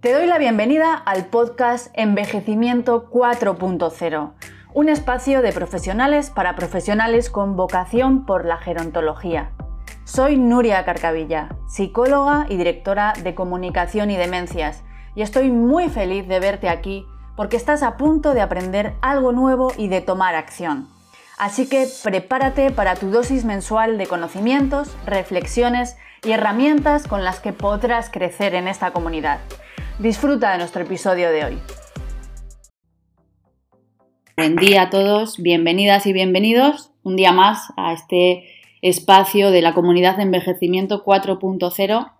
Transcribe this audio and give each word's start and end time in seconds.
Te 0.00 0.12
doy 0.12 0.26
la 0.26 0.38
bienvenida 0.38 0.94
al 0.94 1.26
podcast 1.26 1.88
Envejecimiento 1.94 3.10
4.0, 3.10 4.30
un 4.72 4.88
espacio 4.88 5.42
de 5.42 5.50
profesionales 5.50 6.30
para 6.30 6.54
profesionales 6.54 7.30
con 7.30 7.56
vocación 7.56 8.24
por 8.24 8.44
la 8.44 8.58
gerontología. 8.58 9.50
Soy 10.04 10.36
Nuria 10.36 10.84
Carcavilla, 10.84 11.48
psicóloga 11.66 12.46
y 12.48 12.56
directora 12.56 13.12
de 13.24 13.34
comunicación 13.34 14.12
y 14.12 14.16
demencias, 14.16 14.84
y 15.16 15.22
estoy 15.22 15.50
muy 15.50 15.88
feliz 15.88 16.28
de 16.28 16.38
verte 16.38 16.68
aquí 16.68 17.04
porque 17.34 17.56
estás 17.56 17.82
a 17.82 17.96
punto 17.96 18.34
de 18.34 18.40
aprender 18.40 18.94
algo 19.00 19.32
nuevo 19.32 19.72
y 19.76 19.88
de 19.88 20.00
tomar 20.00 20.36
acción. 20.36 20.86
Así 21.38 21.68
que 21.68 21.88
prepárate 22.04 22.70
para 22.70 22.94
tu 22.94 23.10
dosis 23.10 23.44
mensual 23.44 23.98
de 23.98 24.06
conocimientos, 24.06 24.96
reflexiones 25.06 25.96
y 26.22 26.30
herramientas 26.30 27.08
con 27.08 27.24
las 27.24 27.40
que 27.40 27.52
podrás 27.52 28.10
crecer 28.10 28.54
en 28.54 28.68
esta 28.68 28.92
comunidad. 28.92 29.40
Disfruta 29.98 30.52
de 30.52 30.58
nuestro 30.58 30.82
episodio 30.82 31.28
de 31.32 31.44
hoy. 31.44 31.58
Buen 34.36 34.54
día 34.54 34.82
a 34.82 34.90
todos, 34.90 35.42
bienvenidas 35.42 36.06
y 36.06 36.12
bienvenidos 36.12 36.92
un 37.02 37.16
día 37.16 37.32
más 37.32 37.72
a 37.76 37.92
este 37.92 38.44
espacio 38.80 39.50
de 39.50 39.60
la 39.60 39.74
comunidad 39.74 40.16
de 40.16 40.22
envejecimiento 40.22 41.04
4.0 41.04 42.12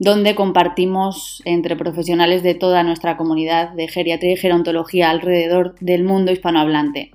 donde 0.00 0.34
compartimos 0.34 1.40
entre 1.44 1.76
profesionales 1.76 2.42
de 2.42 2.56
toda 2.56 2.82
nuestra 2.82 3.16
comunidad 3.16 3.74
de 3.74 3.86
geriatría 3.86 4.32
y 4.32 4.36
gerontología 4.36 5.10
alrededor 5.10 5.76
del 5.78 6.02
mundo 6.02 6.32
hispanohablante. 6.32 7.12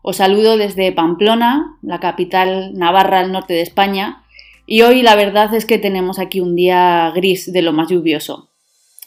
Os 0.00 0.16
saludo 0.16 0.56
desde 0.56 0.92
Pamplona, 0.92 1.76
la 1.82 2.00
capital 2.00 2.72
navarra 2.72 3.20
al 3.20 3.32
norte 3.32 3.52
de 3.52 3.60
España, 3.60 4.24
y 4.64 4.80
hoy 4.80 5.02
la 5.02 5.14
verdad 5.14 5.52
es 5.52 5.66
que 5.66 5.76
tenemos 5.76 6.18
aquí 6.18 6.40
un 6.40 6.56
día 6.56 7.12
gris 7.14 7.52
de 7.52 7.60
lo 7.60 7.74
más 7.74 7.88
lluvioso 7.88 8.51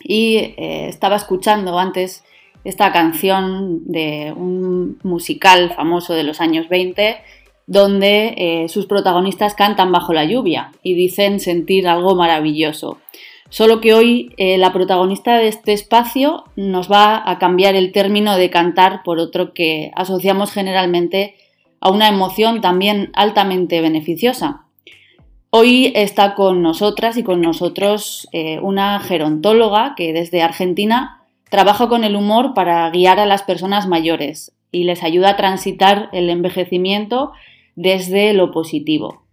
y 0.04 0.38
eh, 0.38 0.88
estaba 0.88 1.16
escuchando 1.16 1.78
antes 1.80 2.24
esta 2.64 2.92
canción 2.92 3.82
de 3.86 4.34
un 4.36 5.00
musical 5.04 5.74
famoso 5.76 6.14
de 6.14 6.24
los 6.24 6.42
años 6.42 6.68
20 6.70 7.18
donde 7.68 8.34
eh, 8.38 8.70
sus 8.70 8.86
protagonistas 8.86 9.56
cantan 9.56 9.92
bajo 9.92 10.14
la 10.14 10.26
lluvia 10.26 10.72
y 10.84 10.94
dicen 10.94 11.40
sentir 11.40 11.88
algo 11.88 12.16
maravilloso. 12.16 13.00
Solo 13.50 13.80
que 13.80 13.94
hoy 13.94 14.34
eh, 14.38 14.58
la 14.58 14.74
protagonista 14.74 15.38
de 15.38 15.48
este 15.48 15.74
espacio 15.74 16.46
nos 16.56 16.92
va 16.92 17.30
a 17.30 17.38
cambiar 17.40 17.76
el 17.76 17.92
término 17.92 18.38
de 18.38 18.50
cantar 18.50 19.02
por 19.04 19.20
otro 19.20 19.54
que 19.54 19.92
asociamos 19.96 20.52
generalmente 20.52 21.36
a 21.80 21.92
una 21.92 22.08
emoción 22.08 22.62
también 22.62 23.12
altamente 23.14 23.82
beneficiosa, 23.82 24.65
Hoy 25.58 25.94
está 25.96 26.36
con 26.36 26.62
nosotras 26.62 27.16
y 27.16 27.24
con 27.24 27.40
nosotros 27.40 28.28
eh, 28.34 28.60
una 28.60 29.00
gerontóloga 29.00 29.94
que 29.96 30.12
desde 30.12 30.42
Argentina 30.42 31.24
trabaja 31.50 31.88
con 31.88 32.04
el 32.04 32.18
humor 32.18 32.54
para 32.54 32.90
guiar 32.90 33.22
a 33.22 33.26
las 33.26 33.44
personas 33.44 33.88
mayores 33.88 34.52
y 34.74 34.84
les 34.84 35.02
ayuda 35.02 35.30
a 35.30 35.38
transitar 35.38 36.10
el 36.12 36.30
envejecimiento 36.30 37.32
desde 37.78 38.34
lo 38.34 38.52
positivo. 38.52 39.24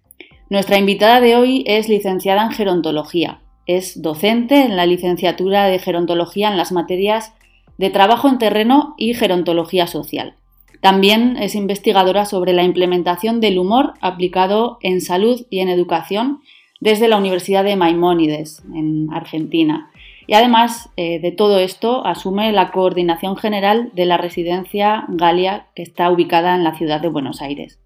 Nuestra 0.49 0.79
invitada 0.79 1.21
de 1.21 1.35
hoy 1.35 1.65
es 1.67 1.89
licenciada 1.89 2.45
en 2.45 2.53
gerontología. 2.53 3.41
Es 3.67 4.01
docente 4.01 4.63
en 4.63 4.77
la 4.77 4.87
licenciatura 4.87 5.67
de 5.67 5.81
gerontología 5.81 6.53
en 6.53 6.57
las 6.57 6.71
materias 6.71 7.35
de 7.79 7.91
trabajo 7.91 8.29
en 8.29 8.39
terreno 8.39 8.95
y 8.97 9.15
gerontología 9.15 9.89
social. 9.89 10.37
También 10.83 11.37
es 11.37 11.55
investigadora 11.55 12.25
sobre 12.25 12.53
la 12.53 12.65
implementación 12.65 13.41
del 13.41 13.61
humor 13.61 13.95
aplicado 14.01 14.79
en 14.81 15.01
salud 15.01 15.47
y 15.49 15.61
en 15.61 15.69
educación 15.69 16.41
desde 16.81 17.07
la 17.07 17.19
Universidad 17.19 17.63
de 17.63 17.77
Maimónides, 17.77 18.65
en 18.75 19.07
Argentina. 19.13 19.93
Y 20.27 20.35
además 20.35 20.91
eh, 20.97 21.21
de 21.21 21.31
todo 21.31 21.61
esto, 21.61 22.05
asume 22.05 22.51
la 22.51 22.73
coordinación 22.73 23.37
general 23.37 23.91
de 23.95 24.07
la 24.07 24.17
residencia 24.17 25.05
Galia, 25.07 25.69
que 25.77 25.85
está 25.85 26.11
ubicada 26.11 26.57
en 26.57 26.65
la 26.65 26.75
ciudad 26.75 27.01
de 27.01 27.11
Buenos 27.11 27.43
Aires. 27.43 27.79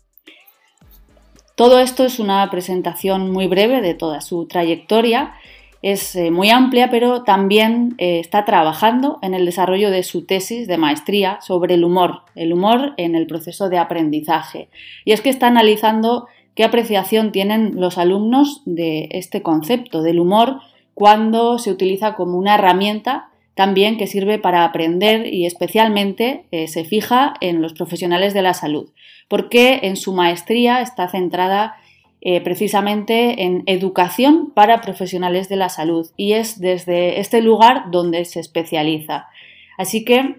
Todo 1.55 1.80
esto 1.80 2.07
es 2.07 2.18
una 2.18 2.51
presentación 2.51 3.30
muy 3.30 3.46
breve 3.46 3.83
de 3.83 3.92
toda 3.92 4.23
su 4.23 4.46
trayectoria 4.46 5.34
es 5.83 6.17
eh, 6.17 6.31
muy 6.31 6.51
amplia, 6.51 6.91
pero 6.91 7.23
también 7.23 7.95
eh, 7.98 8.19
está 8.19 8.45
trabajando 8.45 9.19
en 9.23 9.35
el 9.35 9.45
desarrollo 9.45 9.91
de 9.91 10.03
su 10.03 10.25
tesis 10.25 10.67
de 10.67 10.79
maestría 10.79 11.39
sobre 11.41 11.75
el 11.75 11.85
humor, 11.85 12.23
el 12.35 12.53
humor 12.53 12.95
en 12.97 13.14
el 13.14 13.27
proceso 13.27 13.69
de 13.69 13.79
aprendizaje. 13.79 14.69
Y 15.05 15.13
es 15.13 15.20
que 15.20 15.31
está 15.31 15.47
analizando 15.47 16.27
qué 16.55 16.64
apreciación 16.64 17.33
tienen 17.33 17.81
los 17.81 17.98
alumnos 17.98 18.63
de 18.64 19.09
este 19.13 19.42
concepto 19.42 20.03
del 20.03 20.19
humor 20.19 20.61
cuando 20.95 21.59
se 21.59 21.70
utiliza 21.70 22.14
como 22.14 22.39
una 22.39 22.55
herramienta 22.55 23.29
también 23.55 23.97
que 23.97 24.07
sirve 24.07 24.39
para 24.39 24.64
aprender 24.64 25.33
y 25.33 25.47
especialmente 25.47 26.45
eh, 26.51 26.69
se 26.69 26.85
fija 26.85 27.35
en 27.41 27.63
los 27.63 27.73
profesionales 27.73 28.35
de 28.35 28.43
la 28.43 28.53
salud, 28.53 28.91
porque 29.29 29.81
en 29.83 29.97
su 29.97 30.13
maestría 30.13 30.83
está 30.83 31.08
centrada 31.08 31.77
eh, 32.22 32.40
precisamente 32.40 33.44
en 33.44 33.62
educación 33.66 34.50
para 34.54 34.80
profesionales 34.80 35.48
de 35.48 35.56
la 35.56 35.68
salud 35.68 36.08
y 36.16 36.32
es 36.32 36.58
desde 36.58 37.20
este 37.20 37.40
lugar 37.42 37.90
donde 37.90 38.24
se 38.24 38.40
especializa. 38.40 39.28
Así 39.77 40.04
que 40.04 40.36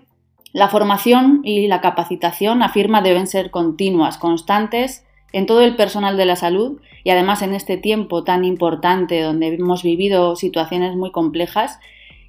la 0.54 0.70
formación 0.70 1.42
y 1.44 1.68
la 1.68 1.82
capacitación 1.82 2.64
afirma 2.64 3.02
deben 3.02 3.28
ser 3.28 3.52
continuas, 3.52 4.18
constantes 4.18 5.06
en 5.34 5.46
todo 5.46 5.62
el 5.62 5.76
personal 5.76 6.18
de 6.18 6.26
la 6.26 6.36
salud 6.36 6.80
y 7.04 7.12
además 7.12 7.42
en 7.42 7.54
este 7.54 7.78
tiempo 7.78 8.24
tan 8.24 8.44
importante 8.44 9.22
donde 9.22 9.48
hemos 9.54 9.84
vivido 9.84 10.36
situaciones 10.36 10.96
muy 10.96 11.12
complejas 11.12 11.80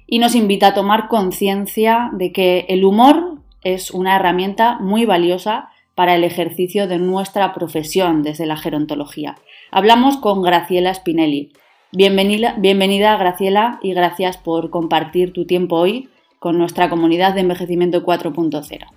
y 0.05 0.19
nos 0.19 0.35
invita 0.35 0.67
a 0.67 0.73
tomar 0.73 1.07
conciencia 1.07 2.09
de 2.13 2.31
que 2.31 2.65
el 2.69 2.83
humor 2.85 3.39
es 3.63 3.91
una 3.91 4.15
herramienta 4.15 4.77
muy 4.79 5.05
valiosa 5.05 5.68
para 5.99 6.15
el 6.15 6.23
ejercicio 6.23 6.87
de 6.87 6.97
nuestra 6.97 7.53
profesión 7.53 8.23
desde 8.23 8.45
la 8.45 8.55
gerontología. 8.55 9.35
Hablamos 9.69 10.15
con 10.15 10.41
Graciela 10.41 10.93
Spinelli. 10.93 11.51
Bienvenida, 11.91 12.55
bienvenida 12.57 13.17
Graciela 13.17 13.79
y 13.81 13.93
gracias 13.93 14.37
por 14.37 14.69
compartir 14.69 15.33
tu 15.33 15.45
tiempo 15.45 15.75
hoy 15.75 16.07
con 16.39 16.57
nuestra 16.57 16.89
comunidad 16.89 17.33
de 17.33 17.41
envejecimiento 17.41 18.05
4.0. 18.05 18.87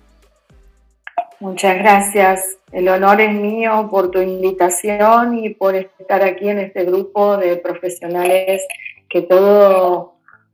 Muchas 1.41 1.77
gracias. 1.77 2.57
El 2.71 2.87
honor 2.87 3.19
es 3.19 3.33
mío 3.33 3.89
por 3.91 4.09
tu 4.09 4.21
invitación 4.21 5.37
y 5.39 5.49
por 5.49 5.75
estar 5.75 6.23
aquí 6.23 6.47
en 6.47 6.59
este 6.59 6.85
grupo 6.85 7.35
de 7.35 7.57
profesionales 7.57 8.65
que 9.09 9.23
todo 9.23 10.13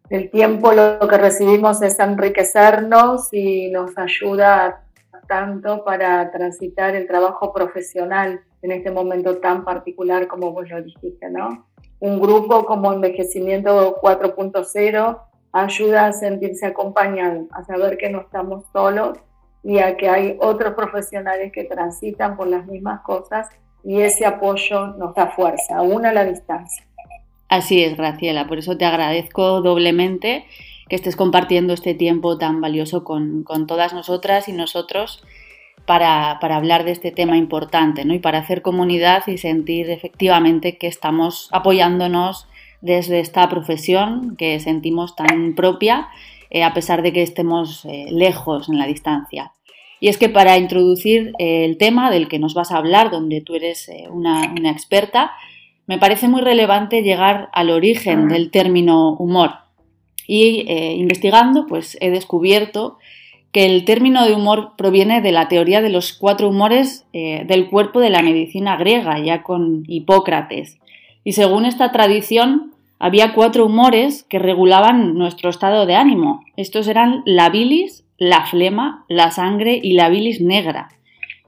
el 0.09 0.31
tiempo 0.31 0.71
lo 0.73 1.07
que 1.07 1.17
recibimos 1.19 1.79
es 1.83 1.99
enriquecernos 1.99 3.31
y 3.33 3.69
nos 3.69 3.95
ayuda 3.99 4.81
tanto 5.29 5.85
para 5.85 6.31
transitar 6.31 6.95
el 6.95 7.07
trabajo 7.07 7.53
profesional 7.53 8.41
en 8.63 8.72
este 8.72 8.91
momento 8.91 9.38
tan 9.38 9.63
particular 9.63 10.28
como 10.28 10.51
vos 10.51 10.67
lo 10.69 10.81
dijiste, 10.81 11.29
¿no? 11.29 11.67
Un 12.00 12.19
grupo 12.19 12.66
como 12.66 12.91
Envejecimiento 12.91 13.95
4.0 14.01 15.19
ayuda 15.51 16.07
a 16.07 16.13
sentirse 16.13 16.66
acompañado, 16.66 17.47
a 17.51 17.63
saber 17.63 17.97
que 17.97 18.09
no 18.09 18.22
estamos 18.22 18.66
solos 18.73 19.19
y 19.63 19.78
a 19.78 19.95
que 19.97 20.09
hay 20.09 20.38
otros 20.41 20.73
profesionales 20.73 21.51
que 21.53 21.66
transitan 21.66 22.35
por 22.35 22.47
las 22.47 22.66
mismas 22.66 23.01
cosas 23.01 23.47
y 23.84 24.01
ese 24.01 24.25
apoyo 24.25 24.88
nos 24.97 25.13
da 25.13 25.28
fuerza, 25.28 25.78
aún 25.78 26.06
a 26.07 26.11
la 26.11 26.25
distancia. 26.25 26.84
Así 27.50 27.84
es, 27.84 27.96
Graciela, 27.96 28.47
por 28.47 28.57
eso 28.57 28.78
te 28.78 28.85
agradezco 28.85 29.61
doblemente 29.61 30.46
que 30.89 30.95
estés 30.95 31.16
compartiendo 31.16 31.73
este 31.73 31.94
tiempo 31.94 32.38
tan 32.38 32.59
valioso 32.59 33.03
con, 33.03 33.44
con 33.44 33.67
todas 33.67 33.94
nosotras 33.94 34.50
y 34.50 34.53
nosotros 34.53 35.23
para, 35.89 36.55
hablar 36.55 36.83
de 36.83 36.91
este 36.91 37.09
tema 37.09 37.35
importante 37.35 38.05
¿no? 38.05 38.13
y 38.13 38.19
para 38.19 38.38
hacer 38.38 38.61
comunidad 38.61 39.25
y 39.25 39.39
sentir 39.39 39.89
efectivamente 39.89 40.78
que 40.78 40.85
estamos 40.85 41.49
apoyándonos 41.51 42.47
desde 42.81 43.19
esta 43.19 43.49
profesión 43.49 44.35
que 44.38 44.59
sentimos 44.59 45.16
tan 45.16 45.55
propia 45.55 46.09
eh, 46.52 46.64
a 46.64 46.75
pesar 46.75 47.02
de 47.02 47.11
que 47.11 47.23
estemos 47.23 47.85
eh, 47.85 48.05
lejos 48.11 48.69
en 48.69 48.78
la 48.78 48.85
distancia. 48.85 49.52
Y 49.99 50.09
es 50.09 50.19
que 50.19 50.29
para 50.29 50.58
introducir 50.58 51.34
eh, 51.40 51.66
el 51.66 51.78
tema 51.78 52.11
del 52.11 52.28
que 52.28 52.37
nos 52.37 52.53
vas 52.53 52.72
a 52.72 52.78
hablar, 52.78 53.09
donde 53.09 53.41
tú 53.41 53.55
eres 53.55 53.90
una, 54.11 54.53
una 54.58 54.69
experta, 54.69 55.31
me 55.87 55.97
parece 55.97 56.28
muy 56.28 56.41
relevante 56.41 57.02
llegar 57.02 57.49
al 57.52 57.72
origen 57.72 58.28
del 58.28 58.52
término 58.52 59.14
humor. 59.14 59.68
Y 60.31 60.72
investigando, 60.72 61.66
pues 61.66 61.97
he 62.02 62.11
descubierto 62.11 62.99
que 63.52 63.66
el 63.66 63.85
término 63.85 64.26
de 64.26 64.34
humor 64.34 64.73
proviene 64.78 65.22
de 65.22 65.31
la 65.31 65.47
teoría 65.47 65.81
de 65.81 65.90
los 65.90 66.14
cuatro 66.14 66.49
humores 66.49 67.05
eh, 67.14 67.46
del 67.47 67.70
cuerpo 67.70 67.99
de 67.99 68.11
la 68.11 68.22
medicina 68.22 68.78
griega, 68.78 69.17
ya 69.20 69.41
con 69.41 69.84
Hipócrates. 69.87 70.78
Y 71.23 71.34
según 71.34 71.66
esta 71.66 71.91
tradición, 71.91 72.73
había 72.99 73.34
cuatro 73.34 73.66
humores 73.66 74.23
que 74.23 74.40
regulaban 74.40 75.16
nuestro 75.16 75.49
estado 75.49 75.85
de 75.85 75.96
ánimo. 75.96 76.41
Estos 76.58 76.87
eran 76.87 77.23
la 77.26 77.49
bilis, 77.49 78.03
la 78.17 78.46
flema, 78.46 79.05
la 79.08 79.31
sangre 79.31 79.79
y 79.81 79.93
la 79.93 80.09
bilis 80.09 80.41
negra. 80.41 80.90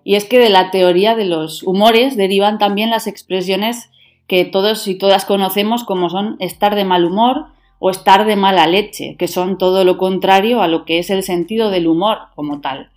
Y 0.03 0.15
es 0.15 0.25
que 0.25 0.39
de 0.39 0.49
la 0.49 0.71
teoría 0.71 1.15
de 1.15 1.25
los 1.25 1.61
humores 1.61 2.17
derivan 2.17 2.57
también 2.57 2.89
las 2.89 3.05
expresiones 3.05 3.91
que 4.25 4.45
todos 4.45 4.87
y 4.87 4.95
todas 4.95 5.25
conocemos 5.25 5.83
como 5.83 6.09
son 6.09 6.37
estar 6.39 6.73
de 6.73 6.85
mal 6.85 7.05
humor 7.05 7.47
o 7.83 7.89
estar 7.89 8.25
de 8.25 8.35
mala 8.35 8.67
leche, 8.67 9.15
que 9.17 9.27
son 9.27 9.57
todo 9.57 9.83
lo 9.83 9.97
contrario 9.97 10.61
a 10.61 10.67
lo 10.67 10.85
que 10.85 10.99
es 10.99 11.09
el 11.09 11.23
sentido 11.23 11.71
del 11.71 11.87
humor 11.87 12.19
como 12.35 12.61
tal. 12.61 12.91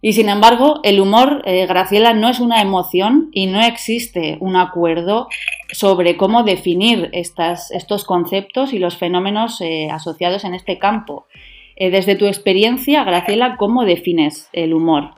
Y 0.00 0.12
sin 0.12 0.28
embargo, 0.28 0.78
el 0.84 1.00
humor, 1.00 1.42
eh, 1.44 1.66
Graciela, 1.66 2.14
no 2.14 2.28
es 2.28 2.38
una 2.38 2.62
emoción 2.62 3.30
y 3.32 3.46
no 3.46 3.60
existe 3.60 4.36
un 4.38 4.54
acuerdo 4.54 5.26
sobre 5.72 6.16
cómo 6.16 6.44
definir 6.44 7.10
estas, 7.12 7.72
estos 7.72 8.04
conceptos 8.04 8.72
y 8.72 8.78
los 8.78 8.96
fenómenos 8.96 9.60
eh, 9.60 9.88
asociados 9.90 10.44
en 10.44 10.54
este 10.54 10.78
campo. 10.78 11.26
Eh, 11.74 11.90
desde 11.90 12.14
tu 12.14 12.26
experiencia, 12.26 13.02
Graciela, 13.02 13.56
¿cómo 13.56 13.84
defines 13.84 14.50
el 14.52 14.72
humor? 14.72 15.14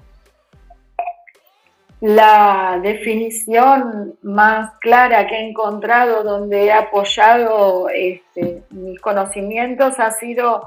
La 2.00 2.80
definición 2.82 4.14
más 4.22 4.72
clara 4.80 5.26
que 5.26 5.34
he 5.34 5.48
encontrado 5.50 6.24
donde 6.24 6.64
he 6.64 6.72
apoyado 6.72 7.90
este, 7.90 8.62
mis 8.70 8.98
conocimientos 9.00 10.00
ha 10.00 10.10
sido, 10.12 10.66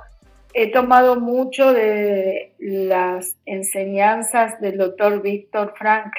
he 0.54 0.72
tomado 0.72 1.20
mucho 1.20 1.74
de 1.74 2.54
las 2.60 3.36
enseñanzas 3.48 4.62
del 4.62 4.78
doctor 4.78 5.24
Víctor 5.24 5.74
Frank, 5.76 6.14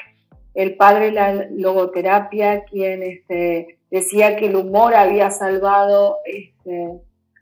el 0.53 0.75
padre 0.75 1.05
de 1.05 1.11
la 1.13 1.33
logoterapia, 1.49 2.65
quien 2.65 3.01
este, 3.01 3.77
decía 3.89 4.35
que 4.35 4.47
el 4.47 4.57
humor 4.57 4.95
había 4.95 5.31
salvado 5.31 6.17
este, 6.25 6.89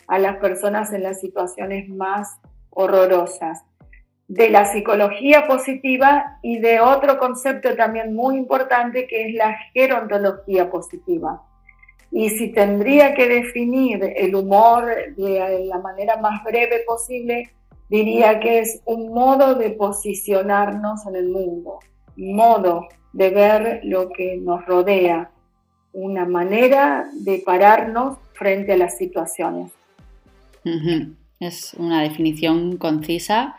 a 0.08 0.20
las 0.20 0.38
personas 0.38 0.94
en 0.94 1.02
las 1.02 1.20
situaciones 1.20 1.90
más 1.90 2.38
horrorosas 2.70 3.64
de 4.34 4.50
la 4.50 4.66
psicología 4.66 5.46
positiva 5.46 6.40
y 6.42 6.58
de 6.58 6.80
otro 6.80 7.20
concepto 7.20 7.76
también 7.76 8.16
muy 8.16 8.36
importante 8.36 9.06
que 9.06 9.28
es 9.28 9.36
la 9.36 9.56
gerontología 9.74 10.72
positiva. 10.72 11.44
Y 12.12 12.30
si 12.30 12.52
tendría 12.52 13.14
que 13.14 13.28
definir 13.28 14.04
el 14.16 14.36
humor 14.36 14.86
de 15.16 15.66
la 15.66 15.80
manera 15.80 16.18
más 16.18 16.44
breve 16.44 16.84
posible, 16.86 17.52
diría 17.90 18.40
que 18.40 18.60
es 18.60 18.82
un 18.86 19.14
modo 19.14 19.54
de 19.54 19.70
posicionarnos 19.72 21.06
en 21.06 21.16
el 21.16 21.30
mundo, 21.30 21.80
un 22.18 22.36
modo 22.36 22.88
de 23.14 23.30
ver 23.30 23.82
lo 23.84 24.10
que 24.10 24.38
nos 24.38 24.66
rodea, 24.66 25.30
una 25.92 26.26
manera 26.26 27.06
de 27.14 27.44
pararnos 27.46 28.18
frente 28.34 28.74
a 28.74 28.78
las 28.78 28.98
situaciones. 28.98 29.72
Es 31.40 31.76
una 31.76 32.02
definición 32.02 32.78
concisa 32.78 33.56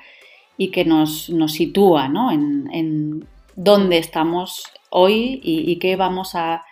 y 0.57 0.69
que 0.69 0.85
nos, 0.85 1.31
sitúa 1.49 2.07
en, 2.33 3.27
dónde 3.57 3.99
estamos 3.99 4.65
hoy 4.91 5.41
y, 5.43 5.77
qué 5.77 5.97
vamos 5.97 6.35
a, 6.35 6.65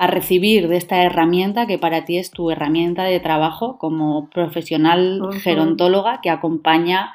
recibir 0.00 0.68
de 0.68 0.76
esta 0.76 1.02
herramienta 1.02 1.66
que 1.66 1.76
para 1.76 2.04
ti 2.04 2.18
es 2.18 2.30
tu 2.30 2.52
herramienta 2.52 3.02
de 3.02 3.18
trabajo 3.18 3.78
como 3.78 4.30
profesional 4.30 5.20
gerontóloga 5.42 6.20
que 6.22 6.30
acompaña 6.30 7.12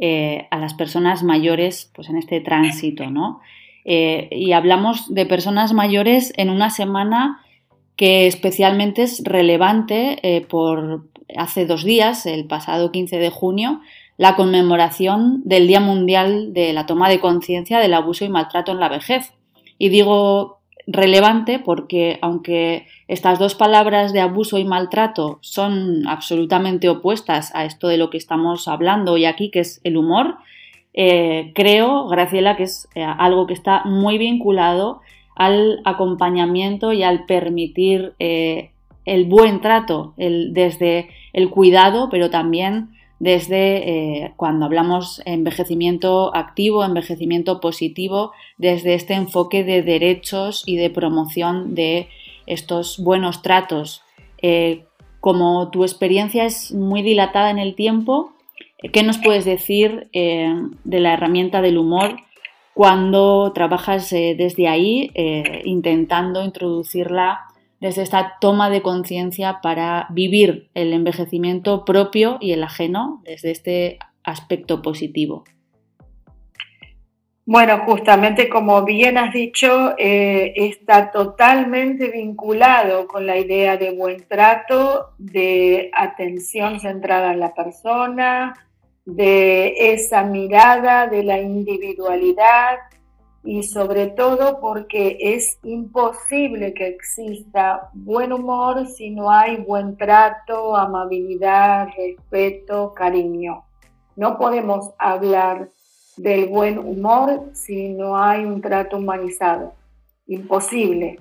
eh, 0.00 0.48
a 0.50 0.58
las 0.58 0.74
personas 0.74 1.22
mayores 1.22 1.92
pues, 1.94 2.08
en 2.08 2.16
este 2.16 2.40
tránsito. 2.40 3.08
¿no? 3.10 3.40
Eh, 3.84 4.28
y 4.32 4.50
hablamos 4.50 5.14
de 5.14 5.24
personas 5.24 5.72
mayores 5.72 6.32
en 6.36 6.50
una 6.50 6.70
semana 6.70 7.40
que 7.94 8.26
especialmente 8.26 9.04
es 9.04 9.22
relevante 9.22 10.18
eh, 10.22 10.40
por 10.40 11.04
hace 11.36 11.66
dos 11.66 11.84
días, 11.84 12.26
el 12.26 12.46
pasado 12.46 12.92
15 12.92 13.18
de 13.18 13.30
junio, 13.30 13.80
la 14.16 14.36
conmemoración 14.36 15.42
del 15.44 15.66
Día 15.66 15.80
Mundial 15.80 16.54
de 16.54 16.72
la 16.72 16.86
Toma 16.86 17.08
de 17.08 17.20
Conciencia 17.20 17.78
del 17.78 17.94
Abuso 17.94 18.24
y 18.24 18.28
Maltrato 18.28 18.72
en 18.72 18.80
la 18.80 18.88
Vejez. 18.88 19.32
Y 19.78 19.90
digo 19.90 20.56
relevante 20.86 21.58
porque 21.58 22.18
aunque 22.22 22.86
estas 23.08 23.38
dos 23.38 23.54
palabras 23.54 24.12
de 24.12 24.20
abuso 24.20 24.58
y 24.58 24.64
maltrato 24.64 25.38
son 25.40 26.06
absolutamente 26.06 26.88
opuestas 26.88 27.52
a 27.54 27.64
esto 27.64 27.88
de 27.88 27.98
lo 27.98 28.08
que 28.08 28.18
estamos 28.18 28.68
hablando 28.68 29.12
hoy 29.12 29.24
aquí, 29.24 29.50
que 29.50 29.60
es 29.60 29.80
el 29.84 29.96
humor, 29.96 30.36
eh, 30.94 31.52
creo, 31.54 32.06
Graciela, 32.06 32.56
que 32.56 32.62
es 32.62 32.88
eh, 32.94 33.04
algo 33.04 33.46
que 33.46 33.52
está 33.52 33.82
muy 33.84 34.16
vinculado 34.16 35.00
al 35.34 35.80
acompañamiento 35.84 36.92
y 36.92 37.02
al 37.02 37.26
permitir 37.26 38.14
eh, 38.18 38.70
el 39.04 39.26
buen 39.26 39.60
trato, 39.60 40.14
desde 40.16 41.10
el 41.32 41.50
cuidado, 41.50 42.08
pero 42.10 42.30
también 42.30 42.90
desde 43.18 44.24
eh, 44.24 44.32
cuando 44.36 44.66
hablamos 44.66 45.22
envejecimiento 45.24 46.34
activo, 46.34 46.84
envejecimiento 46.84 47.60
positivo, 47.60 48.32
desde 48.58 48.94
este 48.94 49.14
enfoque 49.14 49.64
de 49.64 49.82
derechos 49.82 50.62
y 50.66 50.76
de 50.76 50.90
promoción 50.90 51.74
de 51.74 52.08
estos 52.46 52.98
buenos 52.98 53.42
tratos. 53.42 54.02
Eh, 54.42 54.84
como 55.20 55.70
tu 55.70 55.82
experiencia 55.82 56.44
es 56.44 56.72
muy 56.72 57.02
dilatada 57.02 57.50
en 57.50 57.58
el 57.58 57.74
tiempo, 57.74 58.32
¿qué 58.92 59.02
nos 59.02 59.18
puedes 59.18 59.44
decir 59.44 60.08
eh, 60.12 60.54
de 60.84 61.00
la 61.00 61.14
herramienta 61.14 61.62
del 61.62 61.78
humor 61.78 62.16
cuando 62.74 63.50
trabajas 63.54 64.10
desde 64.10 64.68
ahí, 64.68 65.10
intentando 65.64 66.44
introducirla 66.44 67.46
desde 67.86 68.02
esta 68.02 68.34
toma 68.40 68.68
de 68.68 68.82
conciencia 68.82 69.60
para 69.62 70.08
vivir 70.10 70.70
el 70.74 70.92
envejecimiento 70.92 71.84
propio 71.84 72.36
y 72.40 72.50
el 72.50 72.64
ajeno 72.64 73.22
desde 73.24 73.52
este 73.52 73.98
aspecto 74.24 74.82
positivo. 74.82 75.44
Bueno, 77.44 77.84
justamente 77.86 78.48
como 78.48 78.84
bien 78.84 79.18
has 79.18 79.32
dicho, 79.32 79.94
eh, 79.98 80.52
está 80.56 81.12
totalmente 81.12 82.10
vinculado 82.10 83.06
con 83.06 83.24
la 83.24 83.38
idea 83.38 83.76
de 83.76 83.92
buen 83.92 84.26
trato, 84.26 85.12
de 85.18 85.92
atención 85.94 86.80
centrada 86.80 87.32
en 87.32 87.38
la 87.38 87.54
persona, 87.54 88.52
de 89.04 89.92
esa 89.92 90.24
mirada 90.24 91.06
de 91.06 91.22
la 91.22 91.38
individualidad, 91.38 92.78
y 93.46 93.62
sobre 93.62 94.08
todo 94.08 94.58
porque 94.60 95.18
es 95.20 95.58
imposible 95.62 96.74
que 96.74 96.88
exista 96.88 97.90
buen 97.94 98.32
humor 98.32 98.88
si 98.88 99.10
no 99.10 99.30
hay 99.30 99.56
buen 99.58 99.96
trato, 99.96 100.76
amabilidad, 100.76 101.88
respeto, 101.96 102.92
cariño. 102.92 103.64
No 104.16 104.36
podemos 104.36 104.90
hablar 104.98 105.70
del 106.16 106.48
buen 106.48 106.78
humor 106.78 107.50
si 107.52 107.90
no 107.90 108.18
hay 108.18 108.44
un 108.44 108.60
trato 108.60 108.96
humanizado. 108.96 109.74
Imposible. 110.26 111.20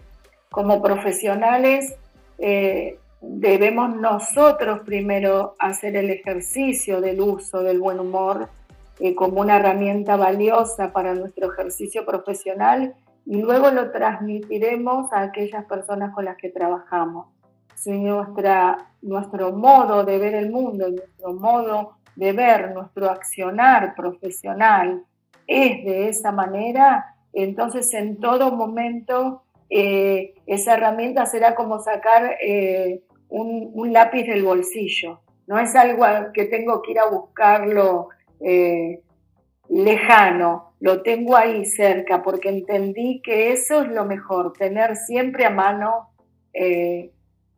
Como 0.49 0.81
profesionales 0.81 1.95
eh, 2.39 2.97
debemos 3.21 3.95
nosotros 3.95 4.79
primero 4.83 5.55
hacer 5.59 5.95
el 5.95 6.09
ejercicio 6.09 7.01
del 7.01 7.21
uso 7.21 7.61
del 7.61 7.79
buen 7.79 7.99
humor 7.99 8.49
eh, 8.99 9.13
como 9.13 9.41
una 9.41 9.57
herramienta 9.57 10.15
valiosa 10.15 10.93
para 10.93 11.13
nuestro 11.13 11.51
ejercicio 11.51 12.05
profesional 12.05 12.95
y 13.25 13.41
luego 13.41 13.71
lo 13.71 13.91
transmitiremos 13.91 15.11
a 15.11 15.23
aquellas 15.23 15.65
personas 15.65 16.13
con 16.13 16.25
las 16.25 16.37
que 16.37 16.49
trabajamos. 16.49 17.27
Si 17.73 17.91
nuestra, 17.91 18.89
nuestro 19.01 19.51
modo 19.51 20.05
de 20.05 20.17
ver 20.17 20.35
el 20.35 20.49
mundo, 20.49 20.89
nuestro 20.89 21.33
modo 21.33 21.97
de 22.15 22.31
ver 22.31 22.73
nuestro 22.73 23.09
accionar 23.09 23.95
profesional 23.95 25.03
es 25.47 25.83
de 25.83 26.07
esa 26.07 26.31
manera, 26.31 27.15
entonces 27.33 27.93
en 27.93 28.17
todo 28.19 28.51
momento 28.51 29.43
eh, 29.69 30.35
esa 30.45 30.75
herramienta 30.75 31.25
será 31.25 31.55
como 31.55 31.79
sacar 31.79 32.37
eh, 32.41 33.01
un, 33.27 33.71
un, 33.73 33.91
lápiz 33.91 34.23
del 34.23 34.43
bolsillo. 34.43 35.19
No 35.47 35.59
es 35.59 35.75
algo 35.75 36.05
que 36.33 36.45
tengo 36.45 36.81
que 36.81 36.91
ir 36.91 36.99
a 36.99 37.09
buscarlo 37.09 38.09
eh, 38.39 39.01
lejano, 39.69 40.73
lo 40.79 41.01
tengo 41.01 41.35
ahí 41.35 41.65
cerca, 41.65 42.21
porque 42.21 42.49
entendí 42.49 43.21
que 43.21 43.51
eso 43.51 43.81
es 43.81 43.89
lo 43.89 44.05
mejor, 44.05 44.53
tener 44.53 44.95
siempre 44.95 45.45
a 45.45 45.49
mano 45.49 46.09
eh, 46.53 47.11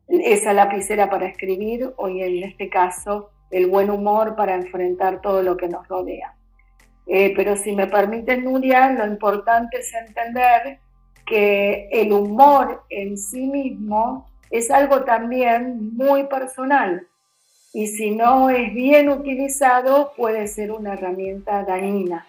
esa 0.08 0.52
lapicera 0.52 1.10
para 1.10 1.26
escribir 1.26 1.92
o 1.96 2.08
en 2.08 2.42
este 2.42 2.68
caso 2.68 3.30
el 3.50 3.66
buen 3.66 3.90
humor 3.90 4.36
para 4.36 4.54
enfrentar 4.54 5.20
todo 5.20 5.42
lo 5.42 5.56
que 5.56 5.68
nos 5.68 5.86
rodea. 5.88 6.34
Eh, 7.06 7.32
pero 7.34 7.56
si 7.56 7.74
me 7.74 7.86
permiten, 7.86 8.44
Nuria, 8.44 8.90
lo 8.92 9.06
importante 9.06 9.78
es 9.78 9.92
entender 9.94 10.78
que 11.26 11.88
el 11.90 12.12
humor 12.12 12.84
en 12.90 13.16
sí 13.16 13.46
mismo 13.46 14.26
es 14.50 14.70
algo 14.70 15.04
también 15.04 15.94
muy 15.94 16.24
personal 16.24 17.07
y 17.78 17.86
si 17.86 18.10
no 18.10 18.50
es 18.50 18.74
bien 18.74 19.08
utilizado 19.08 20.10
puede 20.16 20.48
ser 20.48 20.72
una 20.72 20.94
herramienta 20.94 21.62
dañina. 21.62 22.26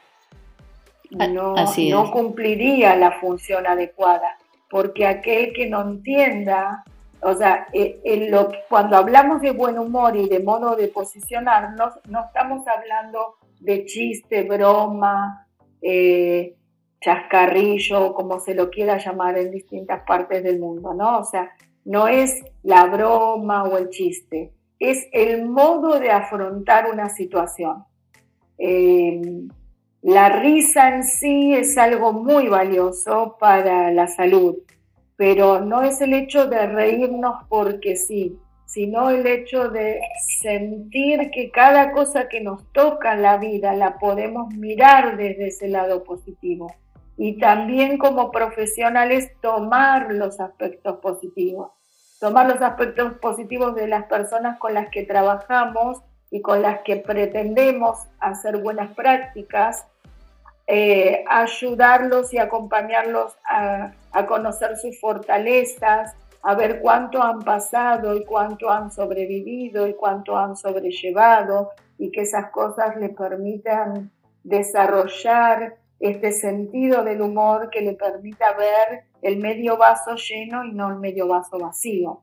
No, 1.10 1.56
no 1.56 2.12
cumpliría 2.12 2.96
la 2.96 3.14
función 3.14 3.66
adecuada, 3.66 4.38
porque 4.70 5.08
aquel 5.08 5.52
que 5.54 5.68
no 5.68 5.82
entienda, 5.82 6.84
o 7.22 7.34
sea, 7.34 7.66
eh, 7.74 8.28
lo, 8.30 8.52
cuando 8.70 8.96
hablamos 8.96 9.42
de 9.42 9.50
buen 9.50 9.80
humor 9.80 10.16
y 10.16 10.30
de 10.30 10.40
modo 10.40 10.76
de 10.76 10.88
posicionarnos, 10.88 11.96
no 12.08 12.26
estamos 12.26 12.68
hablando 12.68 13.38
de 13.60 13.86
chiste, 13.86 14.44
broma, 14.44 15.48
eh, 15.82 16.54
chascarrillo, 17.02 18.14
como 18.14 18.40
se 18.40 18.54
lo 18.54 18.70
quiera 18.70 19.00
llamar 19.00 19.36
en 19.40 19.50
distintas 19.50 20.04
partes 20.06 20.44
del 20.44 20.60
mundo, 20.60 20.94
¿no? 20.94 21.18
O 21.18 21.26
sea, 21.26 21.50
no 21.86 22.08
es 22.08 22.44
la 22.62 22.86
broma 22.86 23.64
o 23.64 23.80
el 23.80 23.90
chiste, 23.90 24.54
es 24.80 25.08
el 25.12 25.46
modo 25.46 26.00
de 26.00 26.10
afrontar 26.10 26.90
una 26.92 27.10
situación. 27.10 27.84
Eh, 28.58 29.22
la 30.02 30.30
risa 30.30 30.96
en 30.96 31.04
sí 31.04 31.54
es 31.54 31.78
algo 31.78 32.14
muy 32.14 32.48
valioso 32.48 33.36
para 33.40 33.92
la 33.92 34.08
salud, 34.08 34.56
pero 35.18 35.60
no 35.60 35.84
es 35.84 36.00
el 36.00 36.14
hecho 36.14 36.48
de 36.48 36.68
reírnos 36.68 37.44
porque 37.50 37.98
sí, 37.98 38.40
sino 38.66 39.10
el 39.10 39.28
hecho 39.28 39.68
de 39.68 40.00
sentir 40.42 41.32
que 41.32 41.52
cada 41.52 41.92
cosa 41.92 42.30
que 42.30 42.40
nos 42.40 42.72
toca 42.72 43.14
en 43.14 43.24
la 43.24 43.38
vida 43.38 43.74
la 43.74 43.98
podemos 43.98 44.54
mirar 44.54 45.18
desde 45.18 45.48
ese 45.48 45.68
lado 45.68 46.04
positivo 46.04 46.74
y 47.18 47.38
también 47.38 47.98
como 47.98 48.32
profesionales 48.32 49.34
tomar 49.42 50.14
los 50.14 50.40
aspectos 50.40 51.00
positivos, 51.00 51.72
tomar 52.20 52.48
los 52.48 52.62
aspectos 52.62 53.14
positivos 53.14 53.76
de 53.76 53.88
las 53.88 54.06
personas 54.06 54.60
con 54.60 54.74
las 54.74 54.90
que 54.90 55.04
trabajamos 55.04 56.02
y 56.30 56.42
con 56.42 56.62
las 56.62 56.82
que 56.82 56.98
pretendemos 56.98 58.08
hacer 58.20 58.58
buenas 58.58 58.94
prácticas, 58.94 59.86
eh, 60.68 61.24
ayudarlos 61.28 62.34
y 62.34 62.38
acompañarlos 62.38 63.36
a, 63.50 63.94
a 64.12 64.26
conocer 64.28 64.78
sus 64.78 65.00
fortalezas, 65.00 66.14
a 66.44 66.56
ver 66.56 66.82
cuánto 66.82 67.24
han 67.24 67.40
pasado 67.40 68.16
y 68.16 68.24
cuánto 68.26 68.70
han 68.70 68.92
sobrevivido 68.92 69.88
y 69.88 69.94
cuánto 69.94 70.38
han 70.38 70.56
sobrellevado 70.56 71.72
y 71.98 72.12
que 72.12 72.22
esas 72.22 72.52
cosas 72.52 72.96
le 72.98 73.10
permitan 73.10 74.12
desarrollar 74.44 75.79
este 76.00 76.32
sentido 76.32 77.04
del 77.04 77.22
humor 77.22 77.70
que 77.70 77.82
le 77.82 77.94
permita 77.94 78.54
ver 78.54 79.04
el 79.22 79.38
medio 79.38 79.78
vaso 79.78 80.16
lleno 80.16 80.64
y 80.64 80.72
no 80.72 80.90
el 80.90 80.98
medio 80.98 81.28
vaso 81.28 81.60
vacío. 81.60 82.22